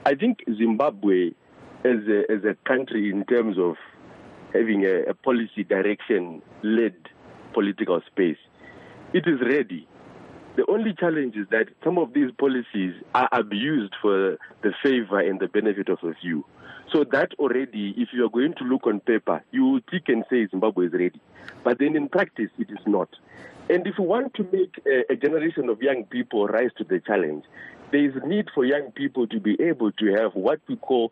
I 0.05 0.15
think 0.15 0.43
Zimbabwe, 0.57 1.31
as 1.85 1.99
a, 2.07 2.31
as 2.31 2.43
a 2.43 2.55
country, 2.67 3.11
in 3.11 3.23
terms 3.25 3.57
of 3.59 3.75
having 4.51 4.83
a, 4.85 5.03
a 5.03 5.13
policy 5.13 5.63
direction 5.63 6.41
led 6.63 6.95
political 7.53 8.01
space, 8.07 8.37
it 9.13 9.27
is 9.27 9.39
ready. 9.41 9.87
The 10.55 10.65
only 10.69 10.93
challenge 10.93 11.35
is 11.35 11.47
that 11.51 11.67
some 11.83 11.97
of 11.97 12.13
these 12.13 12.31
policies 12.37 12.93
are 13.13 13.29
abused 13.31 13.93
for 14.01 14.37
the 14.63 14.73
favor 14.83 15.19
and 15.19 15.39
the 15.39 15.47
benefit 15.47 15.87
of 15.87 15.99
a 16.03 16.13
few. 16.15 16.45
So 16.91 17.05
that 17.11 17.33
already, 17.39 17.93
if 17.95 18.09
you 18.11 18.25
are 18.25 18.29
going 18.29 18.53
to 18.55 18.63
look 18.65 18.85
on 18.85 18.99
paper, 18.99 19.43
you 19.51 19.63
will 19.65 19.81
tick 19.89 20.09
and 20.09 20.25
say 20.29 20.47
Zimbabwe 20.47 20.87
is 20.87 20.93
ready. 20.93 21.21
But 21.63 21.79
then 21.79 21.95
in 21.95 22.09
practice, 22.09 22.49
it 22.57 22.69
is 22.69 22.85
not. 22.85 23.09
And 23.69 23.87
if 23.87 23.97
we 23.97 24.05
want 24.05 24.33
to 24.33 24.43
make 24.51 24.81
a, 24.85 25.13
a 25.13 25.15
generation 25.15 25.69
of 25.69 25.81
young 25.81 26.03
people 26.05 26.47
rise 26.47 26.71
to 26.79 26.83
the 26.83 26.99
challenge, 26.99 27.45
there 27.91 28.05
is 28.05 28.15
a 28.21 28.27
need 28.27 28.47
for 28.53 28.65
young 28.65 28.91
people 28.91 29.27
to 29.27 29.39
be 29.39 29.61
able 29.61 29.91
to 29.93 30.13
have 30.13 30.33
what 30.33 30.59
we 30.67 30.75
call 30.75 31.11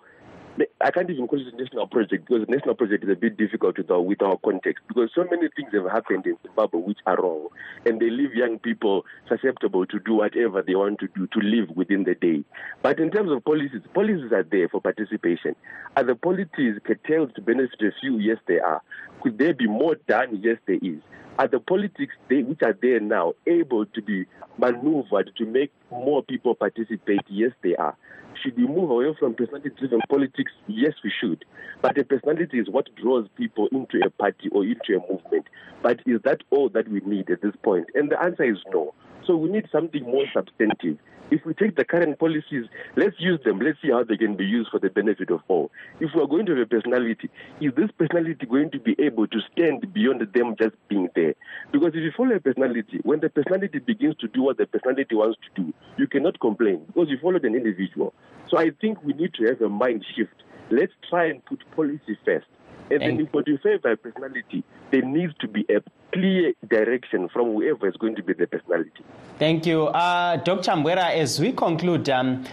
I 0.82 0.92
can't 0.92 1.10
even 1.10 1.28
call 1.28 1.40
it 1.40 1.54
a 1.54 1.58
national 1.58 1.88
project 1.88 2.28
because 2.28 2.48
a 2.48 2.52
national 2.52 2.76
project 2.76 3.04
is 3.04 3.10
a 3.10 3.16
bit 3.16 3.38
difficult 3.38 3.78
with 3.78 3.90
our, 3.92 4.02
with 4.02 4.22
our 4.22 4.38
context 4.38 4.84
because 4.88 5.10
so 5.14 5.24
many 5.30 5.48
things 5.56 5.70
have 5.74 5.90
happened 5.92 6.26
in 6.26 6.38
Zimbabwe 6.44 6.82
which 6.82 7.00
are 7.06 7.22
wrong 7.22 7.48
and 7.86 8.00
they 8.00 8.10
leave 8.10 8.34
young 8.34 8.60
people 8.60 9.06
susceptible 9.28 9.86
to 9.86 10.00
do 10.00 10.16
whatever 10.16 10.62
they 10.62 10.76
want 10.76 11.00
to 11.00 11.08
do 11.16 11.28
to 11.28 11.40
live 11.40 11.70
within 11.76 12.04
the 12.04 12.16
day. 12.16 12.44
But 12.82 13.00
in 13.00 13.12
terms 13.12 13.32
of 13.32 13.44
policies, 13.46 13.82
policies 13.94 14.32
are 14.32 14.44
there 14.44 14.68
for 14.70 14.82
participation. 14.82 15.56
Are 15.96 16.04
the 16.04 16.16
policies 16.16 16.80
curtailed 16.84 17.36
to 17.36 17.42
benefit 17.42 17.82
a 17.82 17.92
few? 18.02 18.18
Yes, 18.18 18.38
they 18.48 18.60
are. 18.60 18.82
Could 19.22 19.38
there 19.38 19.54
be 19.54 19.68
more 19.68 19.96
done? 20.08 20.40
Yes, 20.42 20.58
there 20.66 20.80
is. 20.82 21.00
Are 21.38 21.48
the 21.48 21.60
politics 21.60 22.14
they, 22.30 22.44
which 22.44 22.62
are 22.64 22.78
there 22.82 23.00
now 23.00 23.34
able 23.48 23.86
to 23.86 24.02
be 24.02 24.26
maneuvered 24.58 25.32
to 25.38 25.46
make 25.46 25.72
more 25.90 26.22
people 26.22 26.54
participate? 26.54 27.22
Yes, 27.30 27.52
they 27.64 27.78
are. 27.78 27.96
Should 28.42 28.56
we 28.58 28.68
move 28.68 28.90
away 28.90 29.14
from 29.20 29.34
personality 29.34 29.72
driven 29.78 30.00
politics? 30.10 30.52
Yes, 30.68 30.94
we 31.04 31.12
should. 31.20 31.44
But 31.82 31.98
a 31.98 32.06
personality 32.06 32.60
is 32.60 32.70
what 32.70 32.94
draws 32.96 33.28
people 33.36 33.68
into 33.72 34.00
a 34.06 34.10
party 34.10 34.50
or 34.52 34.64
into 34.64 34.96
a 34.96 35.12
movement. 35.12 35.48
But 35.82 36.00
is 36.06 36.22
that 36.24 36.42
all 36.50 36.70
that 36.70 36.88
we 36.88 37.02
need 37.02 37.30
at 37.30 37.42
this 37.42 37.56
point? 37.64 37.88
And 37.96 38.10
the 38.12 38.22
answer 38.22 38.44
is 38.44 38.58
no. 38.72 38.94
So 39.26 39.36
we 39.36 39.50
need 39.50 39.68
something 39.72 40.04
more 40.04 40.26
substantive. 40.34 40.98
If 41.32 41.46
we 41.46 41.54
take 41.54 41.76
the 41.76 41.86
current 41.86 42.18
policies, 42.18 42.66
let's 42.96 43.16
use 43.20 43.40
them. 43.46 43.60
Let's 43.60 43.78
see 43.82 43.92
how 43.92 44.04
they 44.04 44.18
can 44.18 44.36
be 44.36 44.46
used 44.46 44.72
for 44.72 44.80
the 44.80 44.90
benefit 44.90 45.30
of 45.30 45.42
all. 45.48 45.70
If 46.00 46.10
we 46.16 46.22
are 46.22 46.28
going 46.28 46.46
to 46.48 46.56
have 46.56 46.62
a 46.62 46.66
personality, 46.66 47.30
is 47.62 47.72
this 47.76 47.92
personality 47.98 48.46
going 48.48 48.72
to 48.72 48.80
be 48.80 48.96
able 49.00 49.28
to 49.28 49.40
stand 49.52 49.94
beyond 49.94 50.22
them 50.34 50.56
just 50.60 50.76
being 50.88 51.10
there? 51.16 51.36
Because 51.72 51.90
if 51.90 52.02
you 52.02 52.12
follow 52.18 52.36
a 52.36 52.40
personality, 52.40 53.00
when 53.04 53.20
the 53.20 53.30
personality 53.30 53.78
begins 53.80 54.16
to 54.18 54.28
do 54.28 54.42
what 54.42 54.58
the 54.58 54.66
personality 54.66 55.14
wants 55.14 55.38
to 55.46 55.64
do, 55.64 55.74
you 55.98 56.08
cannot 56.08 56.40
complain 56.40 56.84
because 56.88 57.10
you 57.10 57.18
followed 57.22 57.46
an 57.46 57.56
individual. 57.56 58.14
So 58.50 58.58
I 58.58 58.72
think 58.82 59.04
we 59.04 59.14
need 59.14 59.34
to 59.36 59.46
have 59.46 59.62
a 59.62 59.70
mind 59.70 60.04
shift. 60.16 60.34
Let's 60.72 60.94
try 61.10 61.26
and 61.26 61.46
put 61.46 61.60
policy 61.76 62.18
first. 62.26 62.48
And 62.92 63.02
then 63.02 63.20
if 63.20 63.34
what 63.34 63.48
you 63.48 63.58
favor 63.58 63.92
a 63.92 63.98
personality, 63.98 64.64
there 64.92 65.04
needs 65.04 65.34
to 65.42 65.48
be 65.48 65.66
a 65.70 65.82
clear 66.12 66.54
direction 66.68 67.30
from 67.30 67.54
whoever 67.54 67.88
is 67.88 67.96
going 67.98 68.16
to 68.16 68.24
be 68.24 68.34
the 68.34 68.48
personality. 68.48 69.04
Thank 69.38 69.66
you. 69.66 69.88
Uh, 69.88 70.38
Dr. 70.38 70.72
Mbwera, 70.72 71.12
as 71.16 71.40
we 71.40 71.52
conclude, 71.52 72.10
um, 72.10 72.46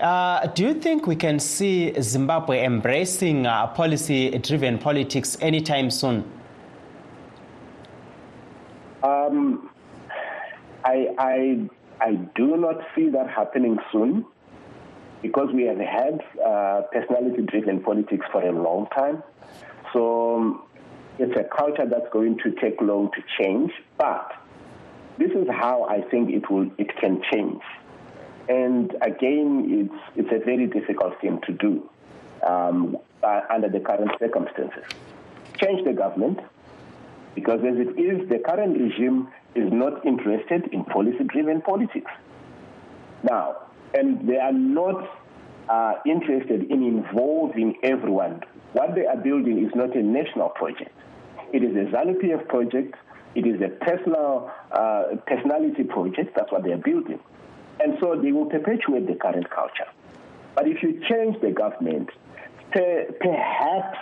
uh, 0.00 0.46
do 0.48 0.64
you 0.64 0.74
think 0.74 1.06
we 1.06 1.16
can 1.16 1.38
see 1.38 1.92
Zimbabwe 2.00 2.64
embracing 2.64 3.46
uh, 3.46 3.66
policy 3.68 4.36
driven 4.38 4.78
politics 4.78 5.36
anytime 5.40 5.90
soon? 5.90 6.24
Um, 9.02 9.70
I, 10.84 11.08
I, 11.18 11.68
I 12.00 12.14
do 12.34 12.56
not 12.56 12.76
see 12.94 13.10
that 13.10 13.28
happening 13.28 13.78
soon 13.92 14.24
because 15.22 15.48
we 15.52 15.64
have 15.64 15.78
had 15.78 16.20
uh, 16.44 16.82
personality 16.92 17.42
driven 17.42 17.80
politics 17.80 18.26
for 18.32 18.42
a 18.42 18.50
long 18.52 18.88
time. 18.94 19.22
So 19.92 20.36
um, 20.36 20.62
it's 21.18 21.34
a 21.36 21.44
culture 21.44 21.86
that's 21.88 22.08
going 22.12 22.38
to 22.38 22.52
take 22.52 22.80
long 22.80 23.10
to 23.12 23.22
change, 23.38 23.72
but 23.98 24.32
this 25.18 25.30
is 25.30 25.46
how 25.50 25.84
I 25.84 26.00
think 26.10 26.30
it 26.30 26.50
will 26.50 26.70
it 26.78 26.96
can 26.96 27.22
change. 27.32 27.62
And 28.48 28.94
again, 29.02 29.90
it's 30.16 30.18
it's 30.26 30.42
a 30.42 30.44
very 30.44 30.66
difficult 30.66 31.20
thing 31.20 31.40
to 31.46 31.52
do 31.52 31.88
um, 32.46 32.96
uh, 33.22 33.40
under 33.50 33.68
the 33.68 33.80
current 33.80 34.10
circumstances. 34.18 34.84
Change 35.62 35.84
the 35.84 35.92
government 35.92 36.40
because 37.34 37.60
as 37.60 37.76
it 37.76 37.98
is, 37.98 38.28
the 38.28 38.38
current 38.38 38.78
regime 38.78 39.28
is 39.54 39.72
not 39.72 40.04
interested 40.04 40.68
in 40.72 40.84
policy-driven 40.84 41.62
politics. 41.62 42.10
Now, 43.22 43.68
and 43.94 44.28
they 44.28 44.38
are 44.38 44.52
not 44.52 45.08
uh, 45.68 45.94
interested 46.04 46.70
in 46.70 46.82
involving 46.82 47.76
everyone. 47.82 48.42
What 48.72 48.94
they 48.94 49.06
are 49.06 49.16
building 49.16 49.64
is 49.64 49.72
not 49.74 49.94
a 49.94 50.02
national 50.02 50.50
project. 50.50 50.96
It 51.52 51.62
is 51.62 51.76
a 51.76 51.90
ZANU-PF 51.94 52.48
project. 52.48 52.94
It 53.34 53.46
is 53.46 53.60
a 53.60 53.68
personal 53.68 54.50
uh, 54.70 55.16
personality 55.26 55.84
project. 55.84 56.34
That's 56.34 56.50
what 56.50 56.64
they 56.64 56.72
are 56.72 56.78
building. 56.78 57.20
And 57.80 57.96
so 58.00 58.18
they 58.20 58.32
will 58.32 58.46
perpetuate 58.46 59.06
the 59.06 59.14
current 59.14 59.50
culture. 59.50 59.88
But 60.54 60.68
if 60.68 60.82
you 60.82 61.00
change 61.08 61.40
the 61.40 61.50
government, 61.50 62.10
per- 62.72 63.06
perhaps 63.20 63.98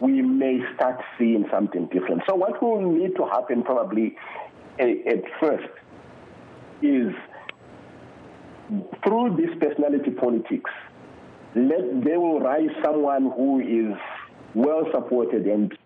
we 0.00 0.22
may 0.22 0.60
start 0.74 1.00
seeing 1.18 1.46
something 1.50 1.86
different. 1.86 2.22
So 2.28 2.34
what 2.34 2.62
will 2.62 2.80
need 2.80 3.16
to 3.16 3.26
happen 3.26 3.62
probably 3.62 4.16
at 4.78 5.22
first 5.40 5.68
is 6.82 7.14
through 9.04 9.36
this 9.36 9.50
personality 9.60 10.10
politics, 10.10 10.70
let, 11.54 12.04
they 12.04 12.16
will 12.16 12.40
rise 12.40 12.70
someone 12.84 13.30
who 13.36 13.60
is 13.60 13.96
well 14.54 14.84
supported 14.92 15.46
and 15.46 15.76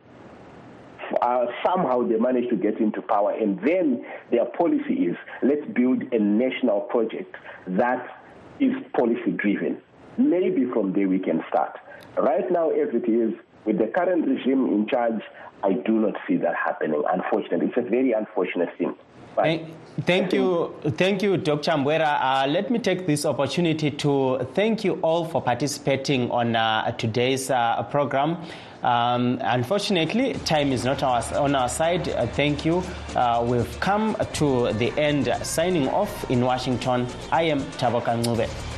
uh, 1.22 1.46
somehow 1.64 2.06
they 2.06 2.16
manage 2.16 2.48
to 2.50 2.56
get 2.56 2.78
into 2.80 3.02
power. 3.02 3.32
And 3.32 3.58
then 3.60 4.04
their 4.30 4.44
policy 4.46 4.94
is 4.94 5.16
let's 5.42 5.66
build 5.74 6.02
a 6.12 6.18
national 6.18 6.82
project 6.82 7.34
that 7.66 8.22
is 8.60 8.72
policy 8.96 9.32
driven. 9.36 9.80
Maybe 10.16 10.66
from 10.72 10.92
there 10.92 11.08
we 11.08 11.18
can 11.18 11.42
start. 11.48 11.78
Right 12.16 12.50
now, 12.50 12.70
as 12.70 12.88
it 12.92 13.08
is, 13.08 13.34
with 13.64 13.78
the 13.78 13.86
current 13.86 14.26
regime 14.26 14.66
in 14.66 14.86
charge, 14.88 15.20
I 15.62 15.72
do 15.72 15.92
not 15.92 16.14
see 16.26 16.36
that 16.38 16.54
happening, 16.54 17.02
unfortunately. 17.10 17.66
It's 17.66 17.76
a 17.76 17.88
very 17.88 18.12
unfortunate 18.12 18.70
thing. 18.78 18.94
Thank, 20.06 20.32
you, 20.32 20.74
thank 20.96 21.22
you, 21.22 21.36
Dr. 21.36 21.72
Mbwera. 21.72 22.18
Uh, 22.20 22.46
let 22.48 22.70
me 22.70 22.78
take 22.78 23.04
this 23.06 23.26
opportunity 23.26 23.90
to 23.90 24.46
thank 24.54 24.84
you 24.84 24.94
all 25.02 25.24
for 25.24 25.42
participating 25.42 26.30
on 26.30 26.54
uh, 26.54 26.92
today's 26.92 27.50
uh, 27.50 27.82
program. 27.90 28.36
Um, 28.84 29.40
unfortunately, 29.42 30.34
time 30.44 30.70
is 30.70 30.84
not 30.84 31.02
our, 31.02 31.22
on 31.34 31.56
our 31.56 31.68
side. 31.68 32.08
Uh, 32.08 32.26
thank 32.28 32.64
you. 32.64 32.82
Uh, 33.16 33.44
we've 33.44 33.80
come 33.80 34.16
to 34.34 34.72
the 34.74 34.96
end. 34.96 35.34
Signing 35.42 35.88
off 35.88 36.30
in 36.30 36.44
Washington, 36.44 37.08
I 37.32 37.42
am 37.42 37.60
Taboka. 37.72 38.77